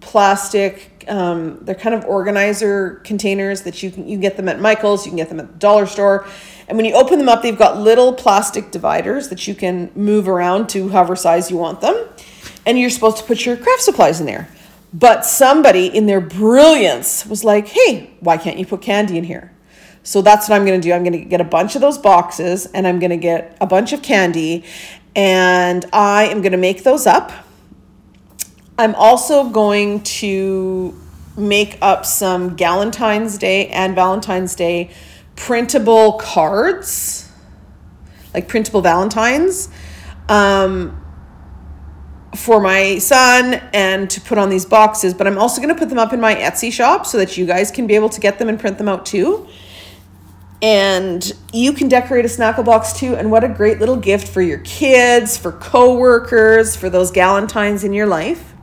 plastic 0.00 0.95
um, 1.08 1.58
they're 1.62 1.74
kind 1.74 1.94
of 1.94 2.04
organizer 2.04 3.00
containers 3.04 3.62
that 3.62 3.82
you 3.82 3.90
can 3.90 4.08
you 4.08 4.18
get 4.18 4.36
them 4.36 4.48
at 4.48 4.60
Michael's, 4.60 5.04
you 5.04 5.10
can 5.10 5.16
get 5.16 5.28
them 5.28 5.40
at 5.40 5.48
the 5.48 5.58
dollar 5.58 5.86
store. 5.86 6.26
And 6.68 6.76
when 6.76 6.84
you 6.84 6.94
open 6.94 7.18
them 7.18 7.28
up, 7.28 7.42
they've 7.42 7.56
got 7.56 7.78
little 7.78 8.12
plastic 8.12 8.72
dividers 8.72 9.28
that 9.28 9.46
you 9.46 9.54
can 9.54 9.90
move 9.94 10.28
around 10.28 10.68
to 10.70 10.88
however 10.88 11.14
size 11.14 11.50
you 11.50 11.56
want 11.56 11.80
them. 11.80 12.08
And 12.64 12.78
you're 12.78 12.90
supposed 12.90 13.18
to 13.18 13.24
put 13.24 13.46
your 13.46 13.56
craft 13.56 13.82
supplies 13.82 14.18
in 14.18 14.26
there. 14.26 14.48
But 14.92 15.24
somebody 15.24 15.86
in 15.86 16.06
their 16.06 16.20
brilliance 16.20 17.26
was 17.26 17.44
like, 17.44 17.68
hey, 17.68 18.10
why 18.20 18.36
can't 18.36 18.58
you 18.58 18.66
put 18.66 18.82
candy 18.82 19.18
in 19.18 19.24
here? 19.24 19.52
So 20.02 20.22
that's 20.22 20.48
what 20.48 20.56
I'm 20.56 20.64
going 20.64 20.80
to 20.80 20.88
do. 20.88 20.92
I'm 20.92 21.02
going 21.02 21.12
to 21.12 21.24
get 21.24 21.40
a 21.40 21.44
bunch 21.44 21.74
of 21.74 21.80
those 21.80 21.98
boxes 21.98 22.66
and 22.66 22.86
I'm 22.86 22.98
going 22.98 23.10
to 23.10 23.16
get 23.16 23.56
a 23.60 23.66
bunch 23.66 23.92
of 23.92 24.02
candy 24.02 24.64
and 25.14 25.84
I 25.92 26.26
am 26.26 26.42
going 26.42 26.52
to 26.52 26.58
make 26.58 26.82
those 26.82 27.06
up. 27.06 27.32
I'm 28.78 28.94
also 28.94 29.48
going 29.48 30.02
to 30.02 30.94
make 31.36 31.78
up 31.80 32.04
some 32.04 32.56
Galentine's 32.56 33.38
Day 33.38 33.68
and 33.68 33.94
Valentine's 33.94 34.54
Day 34.54 34.90
printable 35.34 36.14
cards, 36.14 37.30
like 38.34 38.48
printable 38.48 38.82
Valentines, 38.82 39.70
um, 40.28 41.02
for 42.34 42.60
my 42.60 42.98
son 42.98 43.54
and 43.72 44.10
to 44.10 44.20
put 44.20 44.36
on 44.36 44.50
these 44.50 44.66
boxes. 44.66 45.14
But 45.14 45.26
I'm 45.26 45.38
also 45.38 45.62
going 45.62 45.74
to 45.74 45.78
put 45.78 45.88
them 45.88 45.98
up 45.98 46.12
in 46.12 46.20
my 46.20 46.34
Etsy 46.34 46.70
shop 46.70 47.06
so 47.06 47.16
that 47.16 47.38
you 47.38 47.46
guys 47.46 47.70
can 47.70 47.86
be 47.86 47.94
able 47.94 48.10
to 48.10 48.20
get 48.20 48.38
them 48.38 48.48
and 48.48 48.60
print 48.60 48.76
them 48.76 48.88
out 48.88 49.06
too. 49.06 49.48
And 50.60 51.32
you 51.52 51.72
can 51.72 51.88
decorate 51.88 52.24
a 52.24 52.28
snackle 52.28 52.64
box 52.64 52.98
too. 52.98 53.14
And 53.14 53.30
what 53.30 53.42
a 53.42 53.48
great 53.48 53.78
little 53.78 53.96
gift 53.96 54.28
for 54.28 54.42
your 54.42 54.58
kids, 54.58 55.38
for 55.38 55.52
coworkers, 55.52 56.76
for 56.76 56.90
those 56.90 57.10
Galentines 57.10 57.82
in 57.84 57.94
your 57.94 58.06
life. 58.06 58.55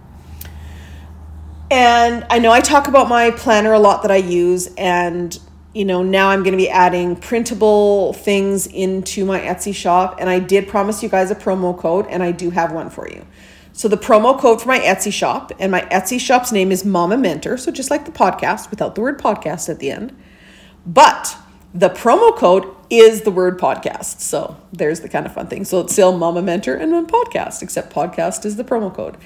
And 1.73 2.23
I 2.29 2.37
know 2.37 2.51
I 2.51 2.61
talk 2.61 2.87
about 2.87 3.09
my 3.09 3.31
planner 3.31 3.73
a 3.73 3.79
lot 3.79 4.03
that 4.03 4.11
I 4.11 4.17
use, 4.17 4.67
and 4.75 5.35
you 5.73 5.85
know, 5.85 6.03
now 6.03 6.29
I'm 6.29 6.41
going 6.43 6.51
to 6.51 6.57
be 6.57 6.69
adding 6.69 7.15
printable 7.15 8.13
things 8.13 8.67
into 8.67 9.25
my 9.25 9.39
Etsy 9.39 9.73
shop. 9.73 10.17
And 10.19 10.29
I 10.29 10.37
did 10.37 10.67
promise 10.67 11.01
you 11.01 11.09
guys 11.09 11.31
a 11.31 11.35
promo 11.35 11.75
code, 11.75 12.05
and 12.11 12.21
I 12.21 12.31
do 12.31 12.51
have 12.51 12.73
one 12.73 12.91
for 12.91 13.09
you. 13.09 13.25
So, 13.71 13.87
the 13.87 13.97
promo 13.97 14.39
code 14.39 14.61
for 14.61 14.67
my 14.67 14.77
Etsy 14.81 15.11
shop, 15.11 15.51
and 15.57 15.71
my 15.71 15.81
Etsy 15.81 16.19
shop's 16.19 16.51
name 16.51 16.71
is 16.71 16.85
Mama 16.85 17.17
Mentor. 17.17 17.57
So, 17.57 17.71
just 17.71 17.89
like 17.89 18.05
the 18.05 18.11
podcast 18.11 18.69
without 18.69 18.93
the 18.93 19.01
word 19.01 19.19
podcast 19.19 19.67
at 19.67 19.79
the 19.79 19.89
end. 19.89 20.15
But 20.85 21.35
the 21.73 21.89
promo 21.89 22.37
code 22.37 22.67
is 22.91 23.23
the 23.23 23.31
word 23.31 23.59
podcast. 23.59 24.19
So, 24.19 24.57
there's 24.71 24.99
the 24.99 25.09
kind 25.09 25.25
of 25.25 25.33
fun 25.33 25.47
thing. 25.47 25.65
So, 25.65 25.79
it's 25.79 25.93
still 25.93 26.15
Mama 26.15 26.43
Mentor 26.43 26.75
and 26.75 26.93
then 26.93 27.07
podcast, 27.07 27.63
except 27.63 27.91
podcast 27.91 28.45
is 28.45 28.57
the 28.57 28.63
promo 28.63 28.93
code. 28.93 29.17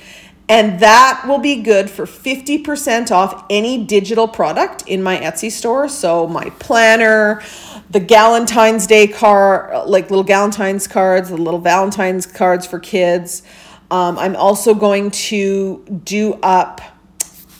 And 0.49 0.79
that 0.79 1.25
will 1.27 1.39
be 1.39 1.61
good 1.61 1.89
for 1.89 2.05
50% 2.05 3.11
off 3.11 3.45
any 3.49 3.83
digital 3.83 4.29
product 4.29 4.87
in 4.87 5.03
my 5.03 5.17
Etsy 5.17 5.51
store. 5.51 5.89
So, 5.89 6.25
my 6.25 6.49
planner, 6.51 7.41
the 7.89 7.99
Galentine's 7.99 8.87
Day 8.87 9.07
card, 9.07 9.89
like 9.89 10.09
little 10.09 10.23
Galentine's 10.23 10.87
cards, 10.87 11.29
the 11.29 11.37
little 11.37 11.59
Valentine's 11.59 12.25
cards 12.25 12.65
for 12.65 12.79
kids. 12.79 13.43
Um, 13.91 14.17
I'm 14.17 14.37
also 14.37 14.73
going 14.73 15.11
to 15.11 15.83
do 16.05 16.35
up 16.35 16.79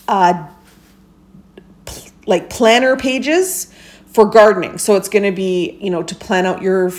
uh, 0.07 0.47
pl- 1.83 2.11
like 2.25 2.49
planner 2.49 2.95
pages 2.95 3.73
for 4.05 4.23
gardening. 4.23 4.77
So, 4.77 4.95
it's 4.95 5.09
going 5.09 5.23
to 5.23 5.33
be, 5.33 5.77
you 5.81 5.89
know, 5.89 6.03
to 6.03 6.15
plan 6.15 6.45
out 6.45 6.61
your 6.61 6.93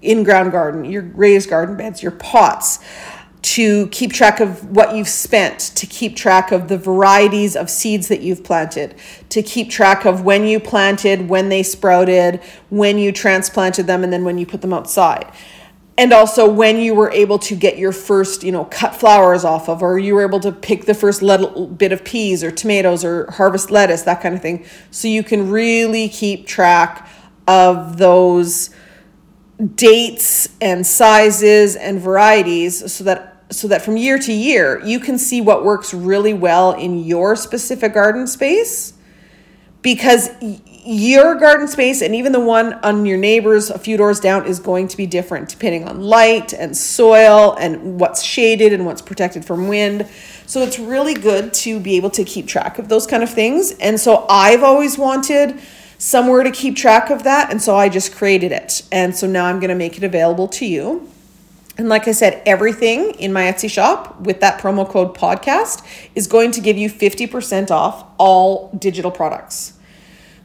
in 0.00 0.22
ground 0.22 0.52
garden, 0.52 0.86
your 0.86 1.02
raised 1.02 1.50
garden 1.50 1.76
beds, 1.76 2.02
your 2.02 2.12
pots 2.12 2.78
to 3.44 3.86
keep 3.88 4.10
track 4.10 4.40
of 4.40 4.70
what 4.70 4.96
you've 4.96 5.08
spent, 5.08 5.60
to 5.74 5.86
keep 5.86 6.16
track 6.16 6.50
of 6.50 6.68
the 6.68 6.78
varieties 6.78 7.56
of 7.56 7.68
seeds 7.68 8.08
that 8.08 8.22
you've 8.22 8.42
planted, 8.42 8.94
to 9.28 9.42
keep 9.42 9.68
track 9.68 10.06
of 10.06 10.24
when 10.24 10.46
you 10.46 10.58
planted, 10.58 11.28
when 11.28 11.50
they 11.50 11.62
sprouted, 11.62 12.40
when 12.70 12.96
you 12.96 13.12
transplanted 13.12 13.86
them, 13.86 14.02
and 14.02 14.10
then 14.10 14.24
when 14.24 14.38
you 14.38 14.46
put 14.46 14.62
them 14.62 14.72
outside. 14.72 15.30
And 15.98 16.10
also 16.12 16.50
when 16.50 16.78
you 16.78 16.94
were 16.94 17.10
able 17.10 17.38
to 17.40 17.54
get 17.54 17.76
your 17.76 17.92
first, 17.92 18.42
you 18.42 18.50
know, 18.50 18.64
cut 18.64 18.96
flowers 18.96 19.44
off 19.44 19.68
of, 19.68 19.82
or 19.82 19.98
you 19.98 20.14
were 20.14 20.22
able 20.22 20.40
to 20.40 20.50
pick 20.50 20.86
the 20.86 20.94
first 20.94 21.20
little 21.20 21.66
bit 21.66 21.92
of 21.92 22.02
peas 22.02 22.42
or 22.42 22.50
tomatoes 22.50 23.04
or 23.04 23.30
harvest 23.30 23.70
lettuce, 23.70 24.02
that 24.02 24.22
kind 24.22 24.34
of 24.34 24.40
thing. 24.40 24.64
So 24.90 25.06
you 25.06 25.22
can 25.22 25.50
really 25.50 26.08
keep 26.08 26.46
track 26.46 27.06
of 27.46 27.98
those 27.98 28.70
dates 29.74 30.48
and 30.62 30.86
sizes 30.86 31.76
and 31.76 32.00
varieties 32.00 32.90
so 32.92 33.04
that 33.04 33.33
so 33.50 33.68
that 33.68 33.82
from 33.82 33.96
year 33.96 34.18
to 34.18 34.32
year 34.32 34.80
you 34.84 34.98
can 34.98 35.18
see 35.18 35.40
what 35.40 35.64
works 35.64 35.92
really 35.94 36.34
well 36.34 36.72
in 36.72 37.04
your 37.04 37.36
specific 37.36 37.94
garden 37.94 38.26
space 38.26 38.94
because 39.82 40.30
your 40.86 41.34
garden 41.36 41.66
space 41.68 42.02
and 42.02 42.14
even 42.14 42.32
the 42.32 42.40
one 42.40 42.74
on 42.74 43.06
your 43.06 43.16
neighbors 43.16 43.70
a 43.70 43.78
few 43.78 43.96
doors 43.96 44.20
down 44.20 44.46
is 44.46 44.58
going 44.58 44.86
to 44.88 44.96
be 44.96 45.06
different 45.06 45.48
depending 45.48 45.88
on 45.88 46.00
light 46.00 46.52
and 46.52 46.76
soil 46.76 47.54
and 47.58 47.98
what's 47.98 48.22
shaded 48.22 48.72
and 48.72 48.84
what's 48.84 49.00
protected 49.00 49.44
from 49.44 49.68
wind. 49.68 50.06
So 50.46 50.60
it's 50.60 50.78
really 50.78 51.14
good 51.14 51.54
to 51.54 51.80
be 51.80 51.96
able 51.96 52.10
to 52.10 52.24
keep 52.24 52.46
track 52.46 52.78
of 52.78 52.88
those 52.88 53.06
kind 53.06 53.22
of 53.22 53.30
things. 53.30 53.72
And 53.72 53.98
so 53.98 54.26
I've 54.28 54.62
always 54.62 54.98
wanted 54.98 55.58
somewhere 55.96 56.42
to 56.42 56.50
keep 56.50 56.76
track 56.76 57.08
of 57.08 57.22
that. 57.22 57.50
And 57.50 57.62
so 57.62 57.76
I 57.76 57.88
just 57.88 58.14
created 58.14 58.52
it. 58.52 58.82
And 58.92 59.16
so 59.16 59.26
now 59.26 59.46
I'm 59.46 59.60
going 59.60 59.70
to 59.70 59.74
make 59.74 59.96
it 59.96 60.04
available 60.04 60.48
to 60.48 60.66
you. 60.66 61.10
And 61.76 61.88
like 61.88 62.06
I 62.06 62.12
said, 62.12 62.42
everything 62.46 63.12
in 63.12 63.32
my 63.32 63.42
Etsy 63.44 63.68
shop 63.68 64.20
with 64.20 64.40
that 64.40 64.60
promo 64.60 64.88
code 64.88 65.16
podcast 65.16 65.84
is 66.14 66.26
going 66.26 66.52
to 66.52 66.60
give 66.60 66.78
you 66.78 66.88
50% 66.88 67.70
off 67.70 68.04
all 68.16 68.70
digital 68.78 69.10
products. 69.10 69.72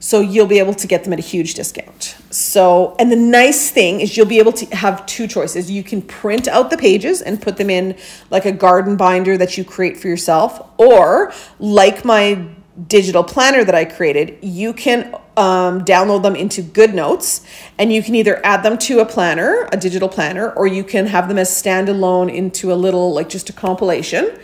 So 0.02 0.22
you'll 0.22 0.48
be 0.48 0.60
able 0.60 0.74
to 0.76 0.88
get 0.88 1.04
them 1.04 1.12
at 1.12 1.20
a 1.20 1.22
huge 1.22 1.54
discount. 1.56 2.16
So, 2.32 2.96
and 3.00 3.12
the 3.12 3.18
nice 3.18 3.70
thing 3.70 4.00
is 4.00 4.16
you'll 4.16 4.26
be 4.26 4.40
able 4.40 4.54
to 4.54 4.66
have 4.68 5.06
two 5.06 5.28
choices. 5.28 5.70
You 5.70 5.84
can 5.84 6.02
print 6.02 6.48
out 6.48 6.70
the 6.70 6.78
pages 6.78 7.22
and 7.22 7.42
put 7.42 7.58
them 7.58 7.70
in 7.70 7.98
like 8.30 8.46
a 8.46 8.52
garden 8.54 8.96
binder 8.96 9.38
that 9.38 9.58
you 9.58 9.66
create 9.66 9.98
for 9.98 10.08
yourself, 10.08 10.62
or 10.78 11.34
like 11.60 12.06
my 12.06 12.48
digital 12.88 13.24
planner 13.26 13.66
that 13.66 13.76
I 13.76 13.84
created, 13.84 14.38
you 14.42 14.72
can 14.72 15.14
um, 15.40 15.86
download 15.86 16.22
them 16.22 16.36
into 16.36 16.62
GoodNotes 16.62 17.46
and 17.78 17.94
you 17.94 18.04
can 18.04 18.14
either 18.14 18.46
add 18.46 18.62
them 18.62 18.78
to 18.80 19.00
a 19.00 19.06
planner, 19.06 19.70
a 19.72 19.78
digital 19.78 20.10
planner, 20.10 20.52
or 20.52 20.68
you 20.68 20.84
can 20.84 21.06
have 21.06 21.30
them 21.30 21.38
as 21.38 21.50
standalone 21.50 22.34
into 22.34 22.74
a 22.74 22.76
little, 22.76 23.14
like 23.14 23.30
just 23.30 23.50
a 23.50 23.54
compilation. 23.54 24.38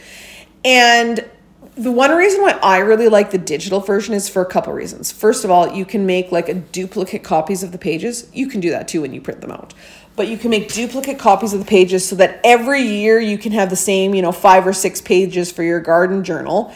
And 0.63 1.29
the 1.75 1.91
one 1.91 2.11
reason 2.11 2.41
why 2.41 2.51
I 2.63 2.77
really 2.77 3.09
like 3.09 3.31
the 3.31 3.37
digital 3.37 3.81
version 3.81 4.13
is 4.13 4.29
for 4.29 4.41
a 4.41 4.45
couple 4.45 4.71
reasons. 4.71 5.11
First 5.11 5.43
of 5.43 5.51
all, 5.51 5.75
you 5.75 5.83
can 5.83 6.05
make 6.05 6.31
like 6.31 6.47
a 6.47 6.53
duplicate 6.53 7.23
copies 7.23 7.61
of 7.61 7.73
the 7.73 7.77
pages. 7.77 8.29
You 8.33 8.47
can 8.47 8.61
do 8.61 8.69
that 8.69 8.87
too 8.87 9.01
when 9.01 9.13
you 9.13 9.19
print 9.19 9.41
them 9.41 9.51
out. 9.51 9.73
but 10.15 10.29
you 10.29 10.37
can 10.37 10.49
make 10.49 10.71
duplicate 10.73 11.19
copies 11.19 11.53
of 11.53 11.59
the 11.59 11.65
pages 11.65 12.07
so 12.07 12.15
that 12.15 12.39
every 12.43 12.81
year 12.81 13.19
you 13.19 13.37
can 13.37 13.51
have 13.51 13.69
the 13.69 13.75
same, 13.75 14.15
you 14.15 14.21
know, 14.21 14.31
five 14.31 14.65
or 14.65 14.73
six 14.73 15.01
pages 15.01 15.51
for 15.51 15.63
your 15.63 15.79
garden 15.79 16.23
journal. 16.23 16.73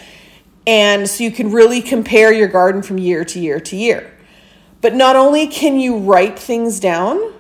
And 0.70 1.10
so 1.10 1.24
you 1.24 1.32
can 1.32 1.52
really 1.52 1.82
compare 1.82 2.32
your 2.32 2.48
garden 2.48 2.84
from 2.84 3.00
year 3.00 3.26
to 3.26 3.40
year 3.40 3.60
to 3.60 3.76
year. 3.76 4.14
But 4.82 4.94
not 4.94 5.16
only 5.16 5.48
can 5.48 5.80
you 5.80 5.98
write 5.98 6.38
things 6.38 6.80
down, 6.80 7.34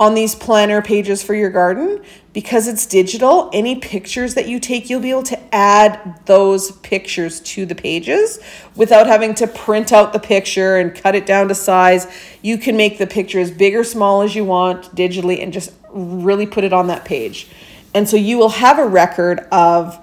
on 0.00 0.14
these 0.14 0.36
planner 0.36 0.80
pages 0.80 1.24
for 1.24 1.34
your 1.34 1.50
garden 1.50 2.00
because 2.32 2.68
it's 2.68 2.86
digital 2.86 3.50
any 3.52 3.74
pictures 3.74 4.34
that 4.34 4.46
you 4.46 4.60
take 4.60 4.88
you'll 4.88 5.00
be 5.00 5.10
able 5.10 5.24
to 5.24 5.54
add 5.54 6.20
those 6.26 6.70
pictures 6.82 7.40
to 7.40 7.66
the 7.66 7.74
pages 7.74 8.38
without 8.76 9.08
having 9.08 9.34
to 9.34 9.44
print 9.48 9.92
out 9.92 10.12
the 10.12 10.20
picture 10.20 10.76
and 10.76 10.94
cut 10.94 11.16
it 11.16 11.26
down 11.26 11.48
to 11.48 11.54
size 11.54 12.06
you 12.42 12.56
can 12.56 12.76
make 12.76 12.98
the 12.98 13.08
picture 13.08 13.40
as 13.40 13.50
big 13.50 13.74
or 13.74 13.82
small 13.82 14.22
as 14.22 14.36
you 14.36 14.44
want 14.44 14.84
digitally 14.94 15.42
and 15.42 15.52
just 15.52 15.72
really 15.90 16.46
put 16.46 16.62
it 16.62 16.72
on 16.72 16.86
that 16.86 17.04
page 17.04 17.48
and 17.92 18.08
so 18.08 18.16
you 18.16 18.38
will 18.38 18.50
have 18.50 18.78
a 18.78 18.86
record 18.86 19.40
of 19.50 19.98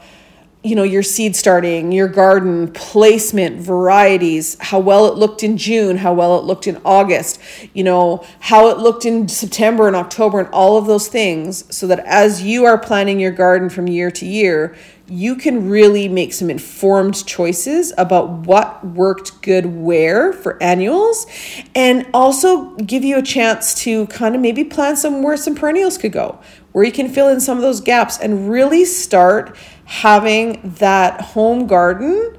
you 0.66 0.74
know 0.74 0.84
your 0.84 1.04
seed 1.04 1.36
starting 1.36 1.92
your 1.92 2.08
garden 2.08 2.72
placement 2.72 3.62
varieties 3.62 4.58
how 4.60 4.80
well 4.80 5.06
it 5.06 5.16
looked 5.16 5.44
in 5.44 5.58
june 5.58 5.98
how 5.98 6.12
well 6.12 6.40
it 6.40 6.44
looked 6.44 6.66
in 6.66 6.82
august 6.84 7.40
you 7.76 7.84
know 7.84 8.26
how 8.40 8.68
it 8.70 8.80
looked 8.80 9.06
in 9.06 9.28
september 9.28 9.86
and 9.88 9.96
october 9.96 10.40
and 10.40 10.50
all 10.50 10.76
of 10.76 10.88
those 10.88 11.08
things 11.08 11.64
so 11.74 11.86
that 11.86 12.00
as 12.00 12.42
you 12.42 12.66
are 12.66 12.80
planning 12.80 13.20
your 13.20 13.32
garden 13.32 13.70
from 13.70 13.88
year 13.88 14.10
to 14.10 14.26
year 14.26 14.76
you 15.08 15.36
can 15.36 15.70
really 15.70 16.08
make 16.08 16.34
some 16.34 16.50
informed 16.50 17.28
choices 17.28 17.94
about 18.00 18.28
what 18.48 18.84
worked 18.84 19.40
good 19.44 19.68
where 19.68 20.34
for 20.34 20.62
annuals 20.64 21.28
and 21.76 22.08
also 22.12 22.72
give 22.78 23.04
you 23.04 23.20
a 23.20 23.22
chance 23.22 23.76
to 23.76 24.08
kind 24.08 24.34
of 24.34 24.42
maybe 24.42 24.64
plan 24.64 24.98
some 24.98 25.22
where 25.22 25.38
some 25.38 25.54
perennials 25.54 25.96
could 25.96 26.12
go 26.12 26.40
where 26.76 26.84
you 26.84 26.92
can 26.92 27.08
fill 27.08 27.30
in 27.30 27.40
some 27.40 27.58
of 27.58 27.62
those 27.62 27.80
gaps 27.80 28.20
and 28.20 28.50
really 28.50 28.84
start 28.84 29.56
having 29.86 30.60
that 30.78 31.22
home 31.22 31.68
garden 31.68 32.38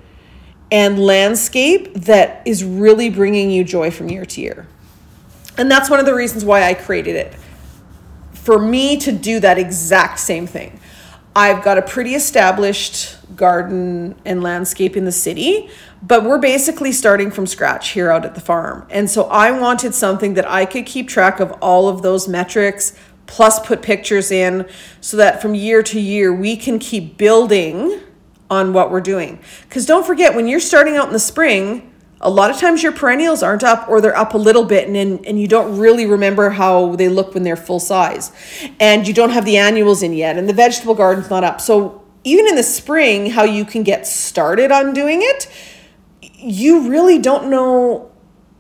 and 0.71 0.99
landscape 0.99 1.95
that 1.95 2.43
is 2.47 2.63
really 2.63 3.09
bringing 3.09 3.51
you 3.51 3.65
joy 3.65 3.91
from 3.91 4.11
year 4.11 4.27
to 4.27 4.43
year. 4.43 4.67
And 5.57 5.71
that's 5.71 5.89
one 5.89 6.01
of 6.01 6.05
the 6.05 6.15
reasons 6.15 6.45
why 6.45 6.65
I 6.65 6.75
created 6.75 7.17
it. 7.17 7.35
For 8.35 8.59
me 8.59 8.99
to 8.99 9.11
do 9.11 9.41
that 9.41 9.57
exact 9.57 10.19
same 10.19 10.47
thing. 10.47 10.81
I've 11.35 11.65
got 11.65 11.79
a 11.79 11.83
pretty 11.83 12.15
established 12.15 13.17
garden 13.37 14.17
and 14.27 14.43
landscape 14.43 14.99
in 14.99 15.07
the 15.07 15.13
city, 15.13 15.71
but 16.03 16.25
we're 16.25 16.39
basically 16.39 16.93
starting 16.93 17.31
from 17.31 17.47
scratch 17.47 17.91
here 17.91 18.11
out 18.11 18.27
at 18.27 18.35
the 18.35 18.41
farm. 18.43 18.87
And 18.91 19.09
so 19.09 19.25
I 19.25 19.51
wanted 19.51 19.95
something 19.95 20.35
that 20.35 20.47
I 20.47 20.67
could 20.67 20.85
keep 20.85 21.09
track 21.09 21.41
of 21.41 21.53
all 21.63 21.89
of 21.89 22.03
those 22.03 22.29
metrics, 22.29 22.93
plus 23.27 23.65
put 23.65 23.83
pictures 23.83 24.31
in 24.31 24.69
so 25.01 25.17
that 25.17 25.43
from 25.43 25.55
year 25.55 25.83
to 25.83 26.01
year 26.01 26.35
we 26.35 26.57
can 26.57 26.79
keep 26.79 27.17
building 27.17 28.01
on 28.51 28.73
what 28.73 28.91
we're 28.91 29.01
doing. 29.01 29.39
Because 29.69 29.87
don't 29.87 30.07
forget, 30.07 30.35
when 30.35 30.47
you're 30.47 30.61
starting 30.61 30.97
out 30.97 31.07
in 31.07 31.13
the 31.13 31.19
spring, 31.19 31.93
a 32.21 32.31
lot 32.31 32.51
of 32.51 32.57
times 32.59 32.83
your 32.83 32.93
perennials 32.93 33.43
aren't 33.43 33.63
up 33.63 33.89
or 33.89 34.01
they're 34.01 34.17
up 34.17 34.35
a 34.35 34.39
little 34.39 34.65
bit 34.65 34.89
and, 34.89 35.27
and 35.27 35.41
you 35.41 35.47
don't 35.47 35.79
really 35.79 36.07
remember 36.07 36.51
how 36.51 36.97
they 36.97 37.09
look 37.09 37.35
when 37.35 37.43
they're 37.43 37.57
full 37.57 37.81
size. 37.81 38.33
And 38.81 39.07
you 39.07 39.13
don't 39.13 39.31
have 39.31 39.45
the 39.45 39.59
annuals 39.59 40.03
in 40.03 40.13
yet 40.13 40.39
and 40.39 40.49
the 40.49 40.55
vegetable 40.55 40.95
garden's 40.95 41.29
not 41.29 41.45
up. 41.45 41.61
So 41.61 42.03
even 42.25 42.47
in 42.47 42.57
the 42.57 42.63
spring, 42.63 43.31
how 43.31 43.45
you 43.45 43.65
can 43.65 43.83
get 43.83 44.07
started 44.07 44.73
on 44.73 44.95
doing 44.95 45.21
it, 45.23 45.49
you 46.21 46.89
really 46.89 47.19
don't 47.19 47.51
know 47.51 48.11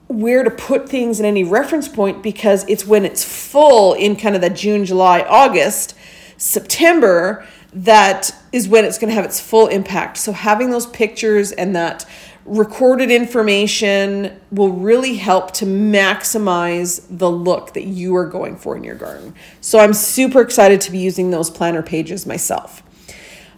where 0.09 0.45
to 0.45 0.51
put 0.51 0.89
things 0.89 1.19
in 1.19 1.27
any 1.27 1.43
reference 1.43 1.89
point 1.89 2.23
because 2.23 2.65
it's 2.69 2.87
when 2.87 3.05
it's 3.05 3.25
full 3.25 3.95
in 3.95 4.17
kind 4.17 4.35
of 4.35 4.41
the 4.41 4.51
June, 4.51 4.85
July, 4.85 5.23
August, 5.23 5.95
September 6.37 7.47
that 7.73 8.35
is 8.53 8.69
when 8.69 8.85
it's 8.85 8.99
going 8.99 9.11
to 9.11 9.15
have 9.15 9.25
its 9.25 9.39
full 9.39 9.67
impact. 9.67 10.17
So 10.17 10.33
having 10.33 10.71
those 10.71 10.87
pictures 10.87 11.53
and 11.53 11.77
that 11.77 12.07
recorded 12.47 13.11
information 13.11 14.41
will 14.51 14.71
really 14.71 15.17
help 15.17 15.53
to 15.53 15.67
maximize 15.67 17.05
the 17.11 17.31
look 17.31 17.75
that 17.75 17.85
you 17.85 18.17
are 18.17 18.27
going 18.27 18.57
for 18.57 18.77
in 18.77 18.85
your 18.85 18.95
garden. 18.95 19.35
So 19.61 19.79
I'm 19.79 19.93
super 19.93 20.41
excited 20.41 20.81
to 20.83 20.93
be 20.93 20.99
using 20.99 21.31
those 21.31 21.51
planner 21.51 21.83
pages 21.83 22.25
myself. 22.25 22.83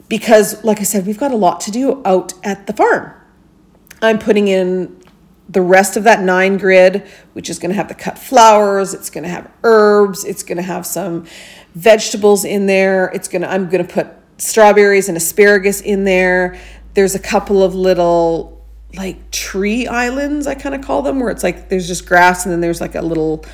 Because 0.09 0.65
like 0.65 0.81
I 0.81 0.85
said, 0.85 1.07
we've 1.07 1.19
got 1.19 1.33
a 1.33 1.37
lot 1.37 1.61
to 1.63 1.71
do 1.71 2.03
out 2.05 2.33
at 2.43 2.67
the 2.67 2.73
farm. 2.73 3.13
I'm 4.01 4.19
putting 4.19 4.49
in 4.49 4.98
the 5.49 5.63
rest 5.63 5.97
of 5.97 6.05
that 6.05 6.23
nine 6.23 6.59
grid, 6.59 7.07
which 7.33 7.49
is 7.49 7.59
going 7.59 7.71
to 7.71 7.77
have 7.77 7.89
the 7.89 7.95
cut 7.95 8.19
flowers, 8.19 8.93
it's 8.93 9.11
going 9.11 9.25
to 9.25 9.31
have 9.31 9.51
herbs, 9.65 10.25
it's 10.25 10.43
going 10.43 10.59
to 10.59 10.63
have 10.63 10.85
some 10.85 11.27
vegetables 11.75 12.45
in 12.45 12.67
there. 12.67 13.07
It's 13.15 13.29
going 13.29 13.43
to 13.43 13.51
I'm 13.51 13.69
going 13.69 13.87
to 13.87 13.93
put 13.93 14.09
strawberries 14.37 15.09
and 15.09 15.17
asparagus 15.17 15.81
in 15.81 16.05
there. 16.05 16.59
There's 16.95 17.15
a 17.15 17.19
couple 17.19 17.63
of 17.63 17.75
little 17.75 18.67
like 18.95 19.31
tree 19.31 19.87
islands, 19.87 20.47
I 20.47 20.55
kind 20.55 20.75
of 20.75 20.83
call 20.83 21.03
them, 21.03 21.21
where 21.21 21.31
it's 21.31 21.43
like 21.43 21.69
there's 21.69 21.87
just 21.87 22.07
grass 22.07 22.45
and 22.45 22.53
then 22.53 22.61
there's 22.61 22.81
like 22.81 22.95
a 22.95 23.03
little 23.03 23.45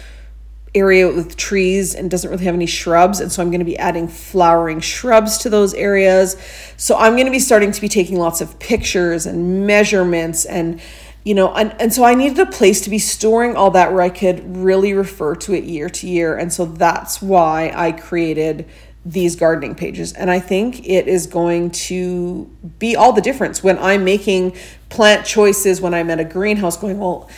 area 0.74 1.06
with 1.06 1.36
trees 1.36 1.94
and 1.94 2.10
doesn't 2.10 2.30
really 2.30 2.44
have 2.44 2.54
any 2.54 2.66
shrubs 2.66 3.20
and 3.20 3.30
so 3.30 3.40
I'm 3.40 3.50
going 3.50 3.60
to 3.60 3.64
be 3.64 3.78
adding 3.78 4.08
flowering 4.08 4.80
shrubs 4.80 5.38
to 5.38 5.50
those 5.50 5.72
areas. 5.74 6.36
So 6.76 6.96
I'm 6.96 7.12
going 7.12 7.26
to 7.26 7.32
be 7.32 7.38
starting 7.38 7.70
to 7.70 7.80
be 7.80 7.88
taking 7.88 8.18
lots 8.18 8.40
of 8.40 8.58
pictures 8.58 9.26
and 9.26 9.66
measurements 9.66 10.44
and 10.44 10.80
you 11.24 11.34
know 11.34 11.52
and, 11.54 11.74
and 11.80 11.92
so 11.92 12.04
i 12.04 12.14
needed 12.14 12.38
a 12.38 12.46
place 12.46 12.82
to 12.82 12.90
be 12.90 12.98
storing 12.98 13.56
all 13.56 13.70
that 13.70 13.92
where 13.92 14.02
i 14.02 14.10
could 14.10 14.56
really 14.56 14.92
refer 14.92 15.34
to 15.34 15.54
it 15.54 15.64
year 15.64 15.88
to 15.88 16.06
year. 16.06 16.36
And 16.36 16.52
so 16.52 16.66
that's 16.66 17.20
why 17.20 17.72
i 17.74 17.90
created 17.92 18.68
these 19.06 19.36
gardening 19.36 19.74
pages. 19.74 20.12
And 20.12 20.30
i 20.30 20.38
think 20.38 20.86
it 20.86 21.08
is 21.08 21.26
going 21.26 21.70
to 21.70 22.44
be 22.78 22.94
all 22.94 23.12
the 23.12 23.22
difference 23.22 23.62
when 23.62 23.78
i'm 23.78 24.04
making 24.04 24.54
plant 24.90 25.26
choices 25.26 25.80
when 25.80 25.94
i'm 25.94 26.10
at 26.10 26.20
a 26.20 26.24
greenhouse 26.24 26.76
going 26.76 26.98
well 26.98 27.28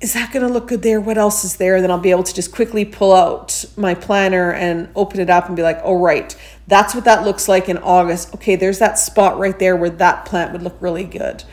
is 0.00 0.12
that 0.12 0.32
going 0.32 0.46
to 0.46 0.52
look 0.52 0.68
good 0.68 0.82
there? 0.82 1.00
What 1.00 1.18
else 1.18 1.42
is 1.44 1.56
there? 1.56 1.74
And 1.74 1.82
then 1.82 1.90
i'll 1.90 1.98
be 1.98 2.12
able 2.12 2.22
to 2.22 2.34
just 2.34 2.52
quickly 2.52 2.84
pull 2.84 3.12
out 3.12 3.64
my 3.76 3.94
planner 3.94 4.52
and 4.52 4.88
open 4.94 5.20
it 5.20 5.28
up 5.28 5.48
and 5.48 5.56
be 5.56 5.62
like 5.62 5.80
oh 5.82 5.98
right 5.98 6.34
that's 6.66 6.94
what 6.94 7.04
that 7.04 7.24
looks 7.24 7.48
like 7.48 7.68
in 7.68 7.76
august. 7.78 8.34
Okay 8.36 8.56
there's 8.56 8.78
that 8.78 8.98
spot 8.98 9.38
right 9.38 9.58
there 9.58 9.76
where 9.76 9.90
that 9.90 10.24
plant 10.24 10.52
would 10.52 10.62
look 10.62 10.76
really 10.80 11.04
good 11.04 11.44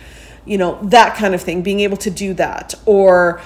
you 0.45 0.57
know, 0.57 0.79
that 0.83 1.15
kind 1.15 1.33
of 1.33 1.41
thing, 1.41 1.61
being 1.61 1.79
able 1.79 1.97
to 1.97 2.09
do 2.09 2.33
that, 2.35 2.73
or 2.85 3.41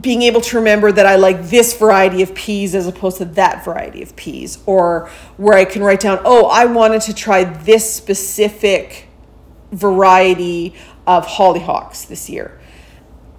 being 0.00 0.22
able 0.22 0.40
to 0.42 0.56
remember 0.58 0.92
that 0.92 1.06
I 1.06 1.16
like 1.16 1.48
this 1.48 1.76
variety 1.76 2.22
of 2.22 2.34
peas 2.34 2.74
as 2.74 2.86
opposed 2.86 3.18
to 3.18 3.24
that 3.24 3.64
variety 3.64 4.02
of 4.02 4.14
peas, 4.16 4.58
or 4.66 5.08
where 5.36 5.56
I 5.56 5.64
can 5.64 5.82
write 5.82 6.00
down, 6.00 6.20
oh, 6.24 6.46
I 6.46 6.66
wanted 6.66 7.02
to 7.02 7.14
try 7.14 7.44
this 7.44 7.90
specific 7.92 9.08
variety 9.72 10.74
of 11.06 11.26
hollyhocks 11.26 12.06
this 12.06 12.28
year. 12.28 12.60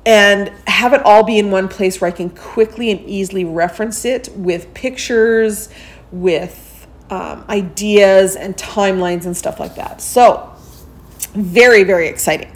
And 0.05 0.49
have 0.67 0.93
it 0.93 1.01
all 1.03 1.23
be 1.23 1.37
in 1.37 1.51
one 1.51 1.67
place 1.67 1.99
where 1.99 2.07
I 2.07 2.15
can 2.15 2.29
quickly 2.29 2.91
and 2.91 3.01
easily 3.01 3.43
reference 3.43 4.05
it 4.05 4.29
with 4.35 4.73
pictures, 4.73 5.69
with 6.11 6.87
um, 7.09 7.43
ideas 7.49 8.35
and 8.35 8.55
timelines 8.55 9.25
and 9.25 9.35
stuff 9.35 9.59
like 9.59 9.75
that. 9.75 10.01
So, 10.01 10.53
very, 11.33 11.83
very 11.83 12.07
exciting. 12.07 12.51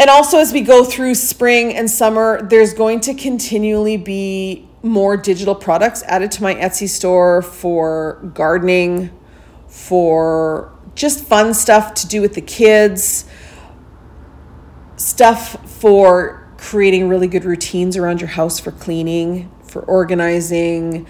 And 0.00 0.08
also, 0.10 0.38
as 0.38 0.52
we 0.52 0.60
go 0.60 0.84
through 0.84 1.16
spring 1.16 1.74
and 1.74 1.90
summer, 1.90 2.40
there's 2.42 2.72
going 2.72 3.00
to 3.00 3.14
continually 3.14 3.96
be 3.96 4.68
more 4.82 5.16
digital 5.16 5.56
products 5.56 6.04
added 6.04 6.30
to 6.32 6.42
my 6.42 6.54
Etsy 6.54 6.88
store 6.88 7.42
for 7.42 8.30
gardening, 8.32 9.10
for 9.66 10.72
just 10.94 11.24
fun 11.24 11.52
stuff 11.52 11.94
to 11.94 12.06
do 12.06 12.20
with 12.20 12.34
the 12.34 12.40
kids, 12.40 13.24
stuff 14.96 15.68
for 15.68 16.48
creating 16.58 17.08
really 17.08 17.26
good 17.26 17.44
routines 17.44 17.96
around 17.96 18.20
your 18.20 18.28
house 18.28 18.60
for 18.60 18.70
cleaning, 18.70 19.50
for 19.64 19.82
organizing, 19.82 21.06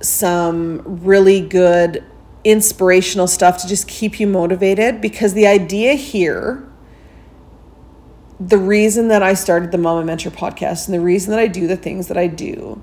some 0.00 0.82
really 0.84 1.40
good 1.40 2.04
inspirational 2.44 3.26
stuff 3.26 3.58
to 3.58 3.66
just 3.66 3.88
keep 3.88 4.20
you 4.20 4.26
motivated. 4.28 5.00
Because 5.00 5.34
the 5.34 5.46
idea 5.48 5.94
here 5.94 6.68
the 8.48 8.58
reason 8.58 9.08
that 9.08 9.22
I 9.22 9.34
started 9.34 9.72
the 9.72 9.78
Mama 9.78 10.04
Mentor 10.04 10.30
podcast 10.30 10.86
and 10.86 10.94
the 10.94 11.00
reason 11.00 11.30
that 11.30 11.38
I 11.38 11.46
do 11.46 11.66
the 11.66 11.76
things 11.76 12.08
that 12.08 12.18
I 12.18 12.26
do 12.26 12.82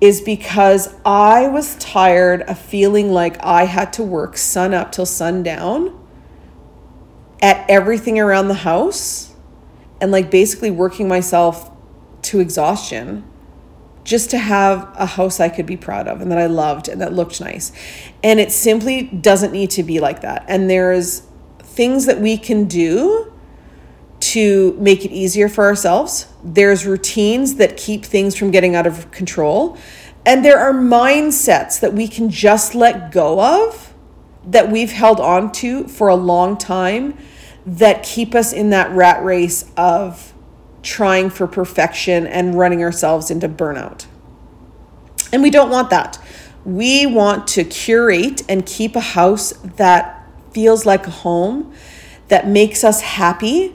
is 0.00 0.20
because 0.20 0.94
I 1.04 1.48
was 1.48 1.76
tired 1.76 2.42
of 2.42 2.58
feeling 2.58 3.10
like 3.10 3.42
I 3.42 3.64
had 3.64 3.92
to 3.94 4.02
work 4.02 4.36
sun 4.36 4.74
up 4.74 4.92
till 4.92 5.06
sundown 5.06 5.98
at 7.40 7.68
everything 7.70 8.18
around 8.18 8.48
the 8.48 8.54
house 8.54 9.34
and 10.00 10.12
like 10.12 10.30
basically 10.30 10.70
working 10.70 11.08
myself 11.08 11.70
to 12.22 12.40
exhaustion 12.40 13.24
just 14.04 14.30
to 14.30 14.38
have 14.38 14.92
a 14.96 15.06
house 15.06 15.40
I 15.40 15.48
could 15.48 15.66
be 15.66 15.76
proud 15.76 16.06
of 16.06 16.20
and 16.20 16.30
that 16.30 16.38
I 16.38 16.46
loved 16.46 16.88
and 16.88 17.00
that 17.00 17.12
looked 17.12 17.40
nice. 17.40 17.72
And 18.22 18.40
it 18.40 18.52
simply 18.52 19.02
doesn't 19.04 19.52
need 19.52 19.70
to 19.70 19.82
be 19.82 20.00
like 20.00 20.20
that. 20.20 20.44
And 20.48 20.68
there's 20.68 21.22
things 21.60 22.06
that 22.06 22.20
we 22.20 22.36
can 22.36 22.66
do 22.66 23.32
to 24.20 24.76
make 24.80 25.04
it 25.04 25.10
easier 25.10 25.48
for 25.48 25.64
ourselves. 25.64 26.26
There's 26.42 26.86
routines 26.86 27.56
that 27.56 27.76
keep 27.76 28.04
things 28.04 28.36
from 28.36 28.50
getting 28.50 28.74
out 28.74 28.86
of 28.86 29.10
control. 29.10 29.78
And 30.26 30.44
there 30.44 30.58
are 30.58 30.72
mindsets 30.72 31.80
that 31.80 31.94
we 31.94 32.08
can 32.08 32.28
just 32.28 32.74
let 32.74 33.12
go 33.12 33.64
of 33.64 33.94
that 34.44 34.70
we've 34.70 34.92
held 34.92 35.20
on 35.20 35.52
to 35.52 35.84
for 35.84 36.08
a 36.08 36.14
long 36.14 36.56
time 36.56 37.16
that 37.64 38.02
keep 38.02 38.34
us 38.34 38.52
in 38.52 38.70
that 38.70 38.90
rat 38.90 39.22
race 39.22 39.70
of 39.76 40.32
trying 40.82 41.28
for 41.30 41.46
perfection 41.46 42.26
and 42.26 42.54
running 42.54 42.82
ourselves 42.82 43.30
into 43.30 43.48
burnout. 43.48 44.06
And 45.32 45.42
we 45.42 45.50
don't 45.50 45.70
want 45.70 45.90
that. 45.90 46.18
We 46.64 47.06
want 47.06 47.46
to 47.48 47.64
curate 47.64 48.42
and 48.48 48.64
keep 48.64 48.96
a 48.96 49.00
house 49.00 49.52
that 49.76 50.26
feels 50.52 50.86
like 50.86 51.06
a 51.06 51.10
home, 51.10 51.72
that 52.28 52.48
makes 52.48 52.84
us 52.84 53.00
happy, 53.00 53.74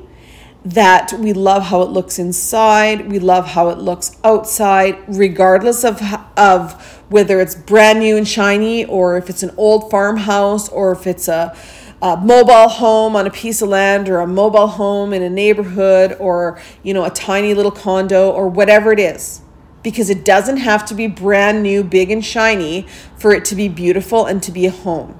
that 0.65 1.13
we 1.13 1.33
love 1.33 1.63
how 1.63 1.81
it 1.81 1.89
looks 1.89 2.19
inside, 2.19 3.11
we 3.11 3.19
love 3.19 3.47
how 3.47 3.69
it 3.69 3.77
looks 3.77 4.17
outside, 4.23 4.97
regardless 5.07 5.83
of, 5.83 6.01
of 6.37 7.03
whether 7.09 7.41
it's 7.41 7.53
brand 7.53 7.99
new 7.99 8.15
and 8.15 8.27
shiny 8.27 8.85
or 8.85 9.17
if 9.17 9.29
it's 9.29 9.43
an 9.43 9.51
old 9.57 9.91
farmhouse 9.91 10.69
or 10.69 10.91
if 10.91 11.05
it's 11.05 11.27
a 11.27 11.55
a 12.03 12.17
mobile 12.17 12.67
home 12.67 13.15
on 13.15 13.25
a 13.25 13.31
piece 13.31 13.61
of 13.61 13.69
land 13.69 14.09
or 14.09 14.19
a 14.19 14.27
mobile 14.27 14.67
home 14.67 15.13
in 15.13 15.21
a 15.21 15.29
neighborhood 15.29 16.17
or 16.19 16.59
you 16.83 16.93
know 16.93 17.05
a 17.05 17.09
tiny 17.09 17.53
little 17.53 17.71
condo 17.71 18.29
or 18.29 18.49
whatever 18.49 18.91
it 18.91 18.99
is. 18.99 19.41
Because 19.83 20.09
it 20.09 20.25
doesn't 20.25 20.57
have 20.57 20.85
to 20.87 20.93
be 20.95 21.07
brand 21.07 21.63
new 21.63 21.81
big 21.81 22.11
and 22.11 22.23
shiny 22.23 22.85
for 23.17 23.33
it 23.33 23.45
to 23.45 23.55
be 23.55 23.69
beautiful 23.69 24.25
and 24.25 24.43
to 24.43 24.51
be 24.51 24.65
a 24.65 24.71
home. 24.71 25.17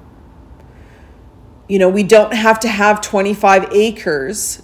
You 1.70 1.78
know 1.78 1.88
we 1.88 2.02
don't 2.02 2.34
have 2.34 2.60
to 2.60 2.68
have 2.68 3.00
25 3.00 3.72
acres 3.72 4.62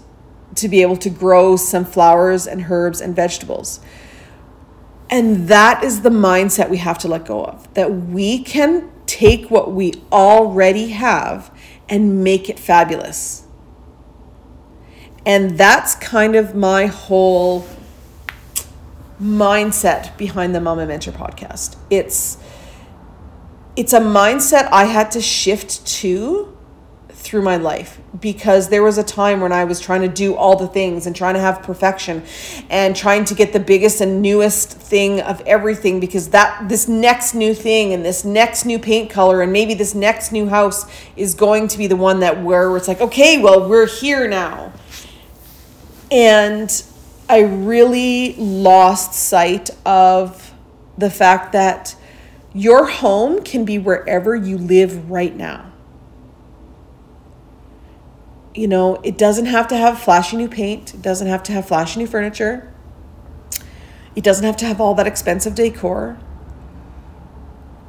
to 0.56 0.68
be 0.68 0.82
able 0.82 0.96
to 0.96 1.10
grow 1.10 1.56
some 1.56 1.84
flowers 1.84 2.46
and 2.46 2.66
herbs 2.70 3.00
and 3.00 3.14
vegetables 3.14 3.80
and 5.10 5.48
that 5.48 5.82
is 5.82 6.02
the 6.02 6.10
mindset 6.10 6.70
we 6.70 6.76
have 6.76 6.96
to 6.98 7.08
let 7.08 7.24
go 7.24 7.44
of 7.44 7.72
that 7.74 7.92
we 7.92 8.42
can 8.42 8.90
take 9.06 9.50
what 9.50 9.72
we 9.72 9.92
already 10.12 10.90
have 10.90 11.52
and 11.88 12.22
make 12.22 12.48
it 12.48 12.58
fabulous. 12.58 13.44
And 15.26 15.58
that's 15.58 15.96
kind 15.96 16.36
of 16.36 16.54
my 16.54 16.86
whole 16.86 17.66
mindset 19.20 20.16
behind 20.16 20.54
the 20.54 20.60
Mama 20.60 20.86
Mentor 20.86 21.10
podcast. 21.10 21.76
It's 21.90 22.38
it's 23.76 23.92
a 23.92 24.00
mindset 24.00 24.68
I 24.72 24.84
had 24.84 25.10
to 25.12 25.20
shift 25.20 25.86
to 25.86 26.49
through 27.20 27.42
my 27.42 27.56
life 27.56 28.00
because 28.18 28.70
there 28.70 28.82
was 28.82 28.96
a 28.96 29.04
time 29.04 29.40
when 29.40 29.52
I 29.52 29.64
was 29.64 29.78
trying 29.78 30.00
to 30.00 30.08
do 30.08 30.34
all 30.34 30.56
the 30.56 30.66
things 30.66 31.06
and 31.06 31.14
trying 31.14 31.34
to 31.34 31.40
have 31.40 31.62
perfection 31.62 32.24
and 32.70 32.96
trying 32.96 33.26
to 33.26 33.34
get 33.34 33.52
the 33.52 33.60
biggest 33.60 34.00
and 34.00 34.22
newest 34.22 34.72
thing 34.72 35.20
of 35.20 35.42
everything 35.42 36.00
because 36.00 36.28
that 36.30 36.68
this 36.70 36.88
next 36.88 37.34
new 37.34 37.52
thing 37.52 37.92
and 37.92 38.04
this 38.04 38.24
next 38.24 38.64
new 38.64 38.78
paint 38.78 39.10
color 39.10 39.42
and 39.42 39.52
maybe 39.52 39.74
this 39.74 39.94
next 39.94 40.32
new 40.32 40.48
house 40.48 40.86
is 41.14 41.34
going 41.34 41.68
to 41.68 41.76
be 41.76 41.86
the 41.86 41.96
one 41.96 42.20
that 42.20 42.42
where 42.42 42.74
it's 42.74 42.88
like 42.88 43.02
okay 43.02 43.40
well 43.40 43.68
we're 43.68 43.86
here 43.86 44.26
now. 44.26 44.72
And 46.10 46.82
I 47.28 47.40
really 47.40 48.34
lost 48.36 49.12
sight 49.12 49.70
of 49.84 50.52
the 50.96 51.10
fact 51.10 51.52
that 51.52 51.94
your 52.54 52.86
home 52.86 53.44
can 53.44 53.64
be 53.64 53.78
wherever 53.78 54.34
you 54.34 54.56
live 54.56 55.10
right 55.10 55.36
now 55.36 55.69
you 58.60 58.68
know, 58.68 59.00
it 59.02 59.16
doesn't 59.16 59.46
have 59.46 59.68
to 59.68 59.74
have 59.74 59.98
flashy 59.98 60.36
new 60.36 60.46
paint, 60.46 60.92
it 60.92 61.00
doesn't 61.00 61.28
have 61.28 61.42
to 61.42 61.50
have 61.50 61.66
flashy 61.66 61.98
new 61.98 62.06
furniture, 62.06 62.70
it 64.14 64.22
doesn't 64.22 64.44
have 64.44 64.58
to 64.58 64.66
have 64.66 64.82
all 64.82 64.94
that 64.96 65.06
expensive 65.06 65.54
decor. 65.54 66.18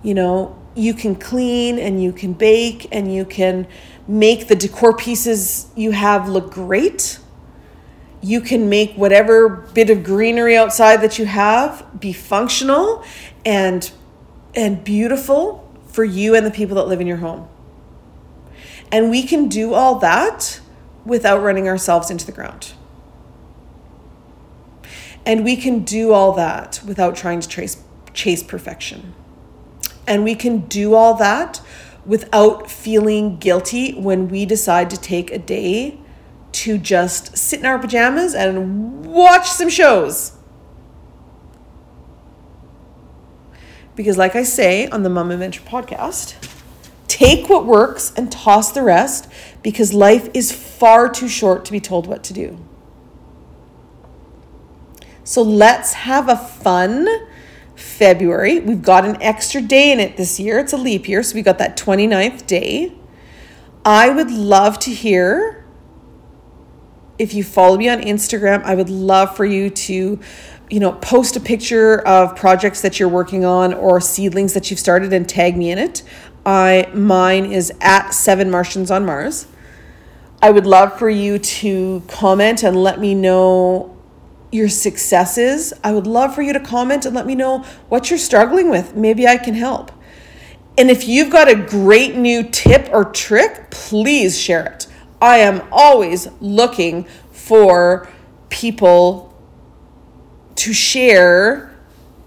You 0.01 0.13
know, 0.13 0.57
you 0.73 0.93
can 0.93 1.15
clean 1.15 1.77
and 1.77 2.01
you 2.01 2.13
can 2.13 2.31
bake 2.31 2.87
and 2.89 3.13
you 3.13 3.25
can 3.25 3.67
make 4.07 4.47
the 4.47 4.55
decor 4.55 4.95
pieces 4.95 5.67
you 5.75 5.91
have 5.91 6.29
look 6.29 6.51
great. 6.51 7.19
You 8.21 8.39
can 8.39 8.69
make 8.69 8.93
whatever 8.93 9.49
bit 9.49 9.89
of 9.89 10.05
greenery 10.05 10.55
outside 10.55 11.01
that 11.01 11.19
you 11.19 11.25
have 11.25 11.85
be 11.99 12.13
functional 12.13 13.03
and 13.43 13.91
and 14.55 14.85
beautiful 14.85 15.69
for 15.87 16.05
you 16.05 16.33
and 16.33 16.45
the 16.45 16.51
people 16.51 16.77
that 16.77 16.87
live 16.87 17.01
in 17.01 17.07
your 17.07 17.17
home. 17.17 17.49
And 18.89 19.09
we 19.09 19.23
can 19.23 19.49
do 19.49 19.73
all 19.73 19.99
that 19.99 20.60
without 21.05 21.41
running 21.41 21.67
ourselves 21.67 22.09
into 22.09 22.25
the 22.25 22.31
ground. 22.31 22.73
And 25.25 25.43
we 25.43 25.55
can 25.55 25.83
do 25.83 26.13
all 26.13 26.31
that 26.33 26.81
without 26.85 27.15
trying 27.15 27.41
to 27.41 27.47
trace, 27.47 27.81
chase 28.13 28.43
perfection. 28.43 29.13
And 30.07 30.23
we 30.23 30.35
can 30.35 30.61
do 30.61 30.95
all 30.95 31.13
that 31.15 31.61
without 32.05 32.69
feeling 32.69 33.37
guilty 33.37 33.93
when 33.93 34.27
we 34.27 34.45
decide 34.45 34.89
to 34.89 34.97
take 34.97 35.31
a 35.31 35.37
day 35.37 35.99
to 36.51 36.77
just 36.77 37.37
sit 37.37 37.59
in 37.59 37.65
our 37.65 37.79
pajamas 37.79 38.33
and 38.33 39.05
watch 39.05 39.47
some 39.47 39.69
shows. 39.69 40.33
Because, 43.95 44.17
like 44.17 44.35
I 44.35 44.43
say 44.43 44.87
on 44.87 45.03
the 45.03 45.09
Mama 45.09 45.37
Mentor 45.37 45.61
podcast, 45.61 46.35
Take 47.21 47.49
what 47.49 47.67
works 47.67 48.11
and 48.15 48.31
toss 48.31 48.71
the 48.71 48.81
rest 48.81 49.27
because 49.61 49.93
life 49.93 50.27
is 50.33 50.51
far 50.51 51.07
too 51.07 51.27
short 51.27 51.65
to 51.65 51.71
be 51.71 51.79
told 51.79 52.07
what 52.07 52.23
to 52.23 52.33
do. 52.33 52.57
So 55.23 55.43
let's 55.43 55.93
have 55.93 56.29
a 56.29 56.35
fun 56.35 57.07
February. 57.75 58.59
We've 58.59 58.81
got 58.81 59.05
an 59.05 59.21
extra 59.21 59.61
day 59.61 59.91
in 59.91 59.99
it 59.99 60.17
this 60.17 60.39
year. 60.39 60.57
It's 60.57 60.73
a 60.73 60.77
leap 60.77 61.07
year, 61.07 61.21
so 61.21 61.35
we 61.35 61.43
got 61.43 61.59
that 61.59 61.77
29th 61.77 62.47
day. 62.47 62.91
I 63.85 64.09
would 64.09 64.31
love 64.31 64.79
to 64.79 64.91
hear 64.91 65.63
if 67.19 67.35
you 67.35 67.43
follow 67.43 67.77
me 67.77 67.87
on 67.87 68.01
Instagram, 68.01 68.63
I 68.63 68.73
would 68.73 68.89
love 68.89 69.35
for 69.35 69.45
you 69.45 69.69
to 69.69 70.19
you 70.71 70.79
know, 70.79 70.93
post 70.93 71.35
a 71.35 71.39
picture 71.39 71.99
of 72.07 72.35
projects 72.35 72.81
that 72.81 72.97
you're 72.97 73.09
working 73.09 73.43
on 73.43 73.73
or 73.73 73.99
seedlings 73.99 74.53
that 74.53 74.71
you've 74.71 74.79
started 74.79 75.11
and 75.11 75.27
tag 75.27 75.57
me 75.57 75.69
in 75.69 75.77
it. 75.77 76.01
I 76.45 76.89
mine 76.93 77.45
is 77.45 77.71
at 77.81 78.11
seven 78.11 78.49
Martians 78.49 78.89
on 78.89 79.05
Mars. 79.05 79.47
I 80.41 80.49
would 80.49 80.65
love 80.65 80.97
for 80.97 81.09
you 81.09 81.37
to 81.37 82.01
comment 82.07 82.63
and 82.63 82.75
let 82.75 82.99
me 82.99 83.13
know 83.13 83.95
your 84.51 84.69
successes. 84.69 85.71
I 85.83 85.93
would 85.93 86.07
love 86.07 86.33
for 86.33 86.41
you 86.41 86.53
to 86.53 86.59
comment 86.59 87.05
and 87.05 87.15
let 87.15 87.25
me 87.27 87.35
know 87.35 87.59
what 87.89 88.09
you're 88.09 88.19
struggling 88.19 88.69
with. 88.69 88.95
Maybe 88.95 89.27
I 89.27 89.37
can 89.37 89.53
help. 89.53 89.91
And 90.77 90.89
if 90.89 91.07
you've 91.07 91.29
got 91.29 91.47
a 91.47 91.55
great 91.55 92.15
new 92.15 92.43
tip 92.43 92.89
or 92.91 93.05
trick, 93.05 93.69
please 93.69 94.39
share 94.39 94.65
it. 94.65 94.87
I 95.21 95.37
am 95.37 95.61
always 95.71 96.27
looking 96.39 97.03
for 97.31 98.09
people 98.49 99.31
to 100.55 100.73
share 100.73 101.75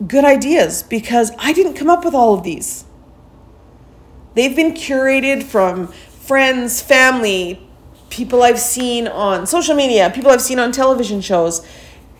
good 0.06 0.24
ideas 0.24 0.82
because 0.82 1.32
I 1.38 1.52
didn't 1.52 1.74
come 1.74 1.90
up 1.90 2.04
with 2.04 2.14
all 2.14 2.34
of 2.34 2.44
these. 2.44 2.84
They've 4.34 4.54
been 4.54 4.72
curated 4.72 5.44
from 5.44 5.88
friends, 5.88 6.82
family, 6.82 7.66
people 8.10 8.42
I've 8.42 8.60
seen 8.60 9.06
on 9.08 9.46
social 9.46 9.74
media, 9.74 10.10
people 10.14 10.30
I've 10.30 10.42
seen 10.42 10.58
on 10.58 10.72
television 10.72 11.20
shows. 11.20 11.66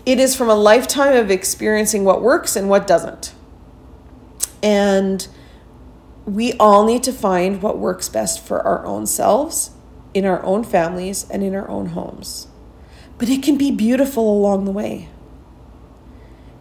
It 0.06 0.20
is 0.20 0.36
from 0.36 0.48
a 0.48 0.54
lifetime 0.54 1.16
of 1.16 1.30
experiencing 1.30 2.04
what 2.04 2.22
works 2.22 2.56
and 2.56 2.68
what 2.68 2.86
doesn't. 2.86 3.32
And 4.62 5.26
we 6.26 6.54
all 6.54 6.84
need 6.84 7.02
to 7.04 7.12
find 7.12 7.62
what 7.62 7.78
works 7.78 8.08
best 8.08 8.44
for 8.44 8.60
our 8.66 8.84
own 8.86 9.06
selves, 9.06 9.70
in 10.12 10.24
our 10.24 10.42
own 10.42 10.64
families, 10.64 11.28
and 11.30 11.42
in 11.42 11.54
our 11.54 11.68
own 11.68 11.86
homes. 11.86 12.48
But 13.18 13.28
it 13.28 13.42
can 13.42 13.56
be 13.56 13.70
beautiful 13.70 14.30
along 14.30 14.64
the 14.64 14.70
way. 14.70 15.08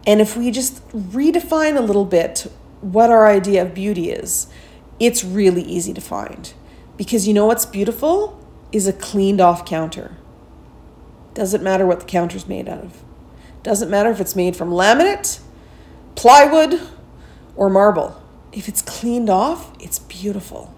And 0.06 0.20
if 0.20 0.36
we 0.36 0.50
just 0.50 0.86
redefine 0.90 1.76
a 1.76 1.80
little 1.80 2.04
bit 2.04 2.46
what 2.80 3.10
our 3.10 3.26
idea 3.26 3.62
of 3.62 3.74
beauty 3.74 4.10
is, 4.10 4.48
it's 5.00 5.24
really 5.24 5.62
easy 5.62 5.92
to 5.92 6.00
find. 6.00 6.52
Because 6.96 7.26
you 7.26 7.34
know 7.34 7.46
what's 7.46 7.66
beautiful? 7.66 8.40
Is 8.72 8.86
a 8.86 8.92
cleaned 8.92 9.40
off 9.40 9.64
counter. 9.64 10.16
Doesn't 11.34 11.62
matter 11.62 11.86
what 11.86 12.00
the 12.00 12.06
counter's 12.06 12.46
made 12.46 12.68
out 12.68 12.84
of. 12.84 13.02
Doesn't 13.62 13.90
matter 13.90 14.10
if 14.10 14.20
it's 14.20 14.36
made 14.36 14.56
from 14.56 14.70
laminate, 14.70 15.40
plywood, 16.14 16.80
or 17.56 17.68
marble. 17.68 18.22
If 18.52 18.68
it's 18.68 18.82
cleaned 18.82 19.30
off, 19.30 19.72
it's 19.80 19.98
beautiful. 19.98 20.72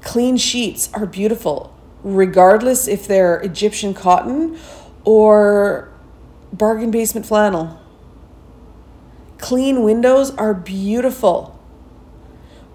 Clean 0.00 0.36
sheets 0.36 0.90
are 0.94 1.06
beautiful, 1.06 1.74
regardless 2.02 2.86
if 2.86 3.06
they're 3.06 3.40
Egyptian 3.40 3.94
cotton 3.94 4.58
or 5.04 5.90
bargain 6.52 6.90
basement 6.90 7.26
flannel. 7.26 7.80
Clean 9.38 9.82
windows 9.82 10.30
are 10.36 10.54
beautiful 10.54 11.53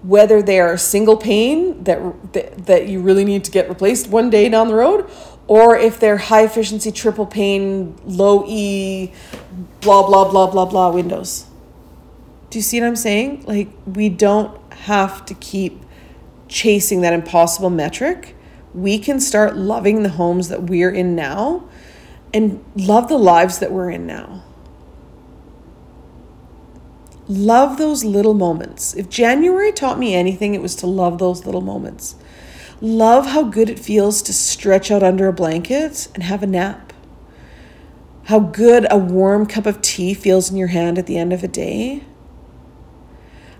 whether 0.02 0.42
they 0.42 0.60
are 0.60 0.76
single 0.76 1.16
pane 1.16 1.84
that, 1.84 2.32
that 2.32 2.66
that 2.66 2.88
you 2.88 3.00
really 3.00 3.24
need 3.24 3.44
to 3.44 3.50
get 3.50 3.68
replaced 3.68 4.08
one 4.08 4.30
day 4.30 4.48
down 4.48 4.68
the 4.68 4.74
road 4.74 5.08
or 5.46 5.76
if 5.76 6.00
they're 6.00 6.16
high 6.16 6.44
efficiency 6.44 6.90
triple 6.90 7.26
pane 7.26 7.94
low 8.04 8.44
e 8.46 9.12
blah 9.80 10.06
blah 10.06 10.30
blah 10.30 10.46
blah 10.50 10.64
blah 10.64 10.90
windows 10.90 11.46
Do 12.50 12.58
you 12.58 12.62
see 12.62 12.80
what 12.80 12.88
I'm 12.88 12.96
saying? 12.96 13.44
Like, 13.46 13.68
we 13.86 14.08
don't 14.08 14.60
have 14.72 15.24
to 15.26 15.34
keep 15.34 15.82
chasing 16.48 17.00
that 17.02 17.12
impossible 17.12 17.70
metric. 17.70 18.34
We 18.74 18.98
can 18.98 19.20
start 19.20 19.56
loving 19.56 20.02
the 20.02 20.08
homes 20.10 20.48
that 20.48 20.64
we're 20.64 20.90
in 20.90 21.14
now 21.14 21.68
and 22.34 22.64
love 22.74 23.08
the 23.08 23.18
lives 23.18 23.60
that 23.60 23.70
we're 23.70 23.90
in 23.90 24.04
now. 24.04 24.42
Love 27.30 27.78
those 27.78 28.04
little 28.04 28.34
moments. 28.34 28.92
If 28.94 29.08
January 29.08 29.70
taught 29.70 29.98
me 29.98 30.14
anything, 30.14 30.54
it 30.54 30.60
was 30.60 30.74
to 30.76 30.86
love 30.86 31.18
those 31.18 31.46
little 31.46 31.60
moments. 31.60 32.16
Love 32.80 33.26
how 33.26 33.44
good 33.44 33.70
it 33.70 33.78
feels 33.78 34.20
to 34.22 34.32
stretch 34.32 34.90
out 34.90 35.02
under 35.02 35.28
a 35.28 35.32
blanket 35.32 36.08
and 36.14 36.24
have 36.24 36.42
a 36.42 36.46
nap. 36.46 36.92
How 38.24 38.40
good 38.40 38.86
a 38.90 38.98
warm 38.98 39.46
cup 39.46 39.66
of 39.66 39.80
tea 39.80 40.12
feels 40.12 40.50
in 40.50 40.56
your 40.56 40.68
hand 40.68 40.98
at 40.98 41.06
the 41.06 41.18
end 41.18 41.32
of 41.32 41.44
a 41.44 41.48
day 41.48 42.02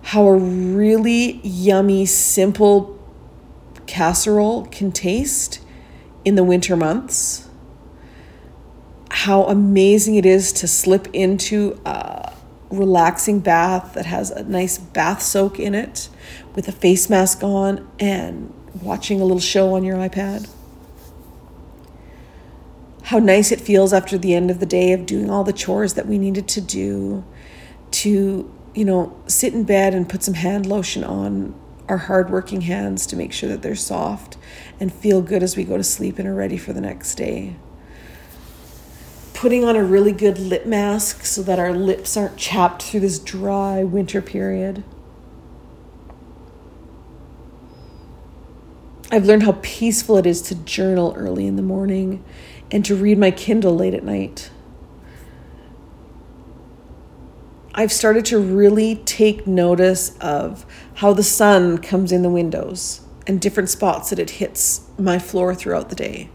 how 0.03 0.27
a 0.27 0.35
really 0.35 1.41
yummy, 1.43 2.07
simple 2.07 2.99
casserole 3.87 4.67
can 4.67 4.91
taste 4.93 5.61
in 6.25 6.35
the 6.35 6.45
winter 6.45 6.77
months. 6.77 7.49
How 9.11 9.45
amazing 9.45 10.15
it 10.17 10.27
is 10.27 10.53
to 10.55 10.67
slip 10.67 11.09
into 11.13 11.81
a 11.85 12.33
relaxing 12.71 13.41
bath 13.41 13.95
that 13.95 14.07
has 14.07 14.31
a 14.31 14.45
nice 14.45 14.79
bath 14.79 15.23
soak 15.23 15.59
in 15.59 15.75
it 15.75 16.09
with 16.55 16.69
a 16.69 16.73
face 16.73 17.11
mask 17.11 17.43
on 17.43 17.89
and 17.99 18.53
watching 18.81 19.21
a 19.21 19.25
little 19.25 19.41
show 19.41 19.75
on 19.75 19.85
your 19.85 19.97
iPad. 19.97 20.49
How 23.05 23.19
nice 23.19 23.51
it 23.51 23.61
feels 23.61 23.93
after 23.93 24.17
the 24.17 24.35
end 24.35 24.51
of 24.51 24.61
the 24.61 24.67
day 24.67 24.93
of 24.93 25.05
doing 25.05 25.31
all 25.31 25.43
the 25.43 25.53
chores 25.53 25.95
that 25.95 26.07
we 26.07 26.17
needed 26.17 26.47
to 26.49 26.61
do 26.61 27.25
to 27.91 28.53
you 28.75 28.85
know, 28.85 29.21
sit 29.27 29.53
in 29.53 29.65
bed 29.65 29.95
and 29.95 30.09
put 30.09 30.23
some 30.23 30.35
hand 30.35 30.67
lotion 30.67 31.03
on 31.03 31.55
our 31.89 31.99
hardworking 31.99 32.63
hands 32.63 33.07
to 33.07 33.17
make 33.17 33.33
sure 33.33 33.49
that 33.49 33.63
they're 33.63 33.75
soft 33.75 34.37
and 34.79 34.93
feel 34.93 35.21
good 35.21 35.43
as 35.43 35.57
we 35.57 35.65
go 35.65 35.77
to 35.77 35.83
sleep 35.83 36.19
and 36.19 36.29
are 36.29 36.35
ready 36.35 36.57
for 36.57 36.73
the 36.73 36.81
next 36.81 37.17
day. 37.17 37.57
Putting 39.41 39.65
on 39.65 39.75
a 39.75 39.83
really 39.83 40.13
good 40.13 40.39
lip 40.39 40.67
mask 40.67 41.25
so 41.25 41.43
that 41.45 41.59
our 41.59 41.73
lips 41.73 42.15
aren't 42.15 42.37
chapped 42.37 42.83
through 42.83 43.01
this 43.01 43.19
dry 43.19 43.83
winter 43.83 44.21
period. 44.21 44.85
I've 49.11 49.25
learned 49.25 49.45
how 49.45 49.57
peaceful 49.63 50.19
it 50.19 50.27
is 50.27 50.43
to 50.43 50.55
journal 50.55 51.15
early 51.17 51.47
in 51.47 51.57
the 51.57 51.63
morning 51.63 52.23
and 52.71 52.85
to 52.85 52.95
read 52.95 53.17
my 53.17 53.31
Kindle 53.31 53.75
late 53.75 53.95
at 53.95 54.05
night. 54.05 54.51
I've 57.75 57.93
started 57.93 58.27
to 58.27 58.39
really 58.39 58.97
take 58.97 59.47
notice 59.47 60.19
of 60.19 60.67
how 60.97 61.15
the 61.15 61.23
sun 61.23 61.79
comes 61.79 62.13
in 62.13 62.21
the 62.21 62.29
windows 62.29 63.01
and 63.27 63.41
different 63.41 63.71
spots 63.71 64.11
that 64.11 64.19
it 64.19 64.33
hits 64.33 64.83
my 64.99 65.19
floor 65.19 65.55
throughout 65.55 65.89
the 65.89 65.97
day. 65.97 66.29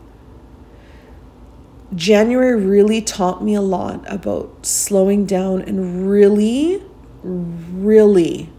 January 1.93 2.55
really 2.55 3.01
taught 3.01 3.43
me 3.43 3.53
a 3.53 3.61
lot 3.61 4.03
about 4.11 4.65
slowing 4.65 5.25
down 5.25 5.61
and 5.61 6.09
really, 6.09 6.81
really 7.23 8.49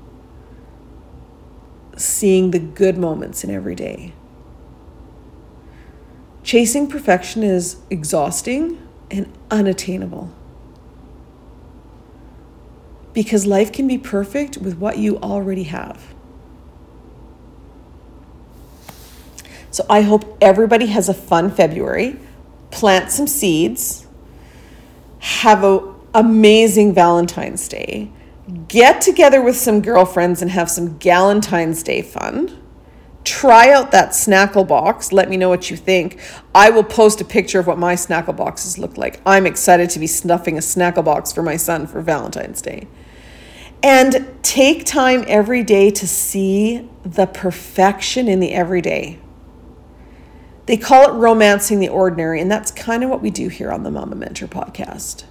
seeing 1.96 2.50
the 2.50 2.58
good 2.58 2.96
moments 2.98 3.42
in 3.42 3.50
every 3.50 3.74
day. 3.74 4.12
Chasing 6.42 6.86
perfection 6.86 7.42
is 7.42 7.78
exhausting 7.90 8.80
and 9.10 9.32
unattainable 9.50 10.32
because 13.12 13.46
life 13.46 13.72
can 13.72 13.88
be 13.88 13.98
perfect 13.98 14.58
with 14.58 14.76
what 14.76 14.98
you 14.98 15.18
already 15.18 15.64
have. 15.64 16.14
So 19.70 19.84
I 19.90 20.02
hope 20.02 20.36
everybody 20.40 20.86
has 20.86 21.08
a 21.08 21.14
fun 21.14 21.50
February. 21.50 22.18
Plant 22.76 23.10
some 23.10 23.26
seeds. 23.26 24.06
Have 25.18 25.64
an 25.64 25.94
amazing 26.12 26.92
Valentine's 26.92 27.66
Day. 27.68 28.10
Get 28.68 29.00
together 29.00 29.40
with 29.40 29.56
some 29.56 29.80
girlfriends 29.80 30.42
and 30.42 30.50
have 30.50 30.70
some 30.70 30.98
Galentine's 30.98 31.82
Day 31.82 32.02
fun. 32.02 32.62
Try 33.24 33.70
out 33.70 33.92
that 33.92 34.10
snackle 34.10 34.68
box. 34.68 35.10
Let 35.10 35.30
me 35.30 35.38
know 35.38 35.48
what 35.48 35.70
you 35.70 35.76
think. 35.78 36.20
I 36.54 36.68
will 36.68 36.84
post 36.84 37.18
a 37.22 37.24
picture 37.24 37.58
of 37.58 37.66
what 37.66 37.78
my 37.78 37.94
snackle 37.94 38.36
boxes 38.36 38.76
look 38.76 38.98
like. 38.98 39.22
I'm 39.24 39.46
excited 39.46 39.88
to 39.88 39.98
be 39.98 40.06
snuffing 40.06 40.58
a 40.58 40.60
snackle 40.60 41.06
box 41.06 41.32
for 41.32 41.42
my 41.42 41.56
son 41.56 41.86
for 41.86 42.02
Valentine's 42.02 42.60
Day. 42.60 42.88
And 43.82 44.36
take 44.42 44.84
time 44.84 45.24
every 45.26 45.62
day 45.62 45.90
to 45.92 46.06
see 46.06 46.86
the 47.04 47.26
perfection 47.26 48.28
in 48.28 48.38
the 48.40 48.52
everyday. 48.52 49.18
They 50.66 50.76
call 50.76 51.08
it 51.08 51.12
romancing 51.12 51.78
the 51.78 51.88
ordinary, 51.88 52.40
and 52.40 52.50
that's 52.50 52.70
kind 52.70 53.04
of 53.04 53.10
what 53.10 53.22
we 53.22 53.30
do 53.30 53.48
here 53.48 53.70
on 53.70 53.84
the 53.84 53.90
Mama 53.90 54.16
Mentor 54.16 54.48
podcast. 54.48 55.24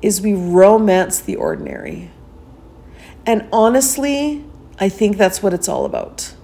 Is 0.00 0.20
we 0.20 0.34
romance 0.34 1.20
the 1.20 1.34
ordinary. 1.36 2.10
And 3.26 3.48
honestly, 3.52 4.44
I 4.78 4.88
think 4.88 5.16
that's 5.16 5.42
what 5.42 5.52
it's 5.52 5.68
all 5.68 5.84
about. 5.84 6.34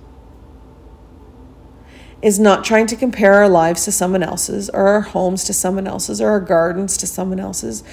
Is 2.21 2.41
not 2.41 2.65
trying 2.65 2.87
to 2.89 2.97
compare 2.97 3.35
our 3.35 3.49
lives 3.49 3.85
to 3.85 3.93
someone 3.93 4.23
else's 4.23 4.69
or 4.71 4.89
our 4.89 5.01
homes 5.03 5.45
to 5.45 5.53
someone 5.53 5.87
else's 5.87 6.21
or 6.21 6.31
our 6.31 6.41
gardens 6.41 6.97
to 6.99 7.07
someone 7.07 7.39
else's, 7.39 7.85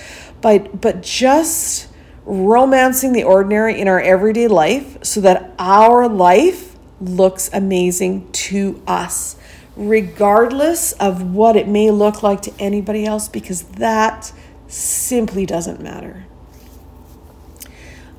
but 0.42 0.82
but 0.82 1.04
just 1.04 1.90
romancing 2.26 3.14
the 3.14 3.24
ordinary 3.24 3.80
in 3.80 3.88
our 3.88 4.00
everyday 4.00 4.48
life 4.48 5.04
so 5.04 5.22
that 5.22 5.54
our 5.60 6.08
life 6.08 6.78
looks 7.02 7.50
amazing 7.52 8.32
to 8.32 8.82
us, 8.88 9.36
regardless 9.76 10.92
of 10.94 11.34
what 11.34 11.56
it 11.56 11.68
may 11.68 11.92
look 11.92 12.24
like 12.24 12.42
to 12.44 12.54
anybody 12.60 13.06
else, 13.06 13.30
because 13.30 13.64
that 13.64 14.32
simply 14.68 15.46
doesn't 15.46 15.82
matter. 15.82 16.26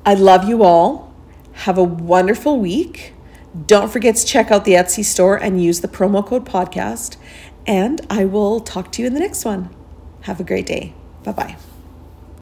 I 0.05 0.13
love 0.13 0.47
you 0.47 0.63
all. 0.63 1.13
Have 1.53 1.77
a 1.77 1.83
wonderful 1.83 2.59
week. 2.59 3.13
Don't 3.67 3.91
forget 3.91 4.15
to 4.15 4.25
check 4.25 4.51
out 4.51 4.65
the 4.65 4.73
Etsy 4.73 5.05
store 5.05 5.37
and 5.37 5.63
use 5.63 5.81
the 5.81 5.87
promo 5.87 6.25
code 6.25 6.45
podcast. 6.45 7.17
And 7.65 8.01
I 8.09 8.25
will 8.25 8.59
talk 8.59 8.91
to 8.93 9.01
you 9.01 9.07
in 9.07 9.13
the 9.13 9.19
next 9.19 9.45
one. 9.45 9.69
Have 10.21 10.39
a 10.39 10.43
great 10.43 10.65
day. 10.65 10.93
Bye 11.23 11.31
bye. 11.31 11.57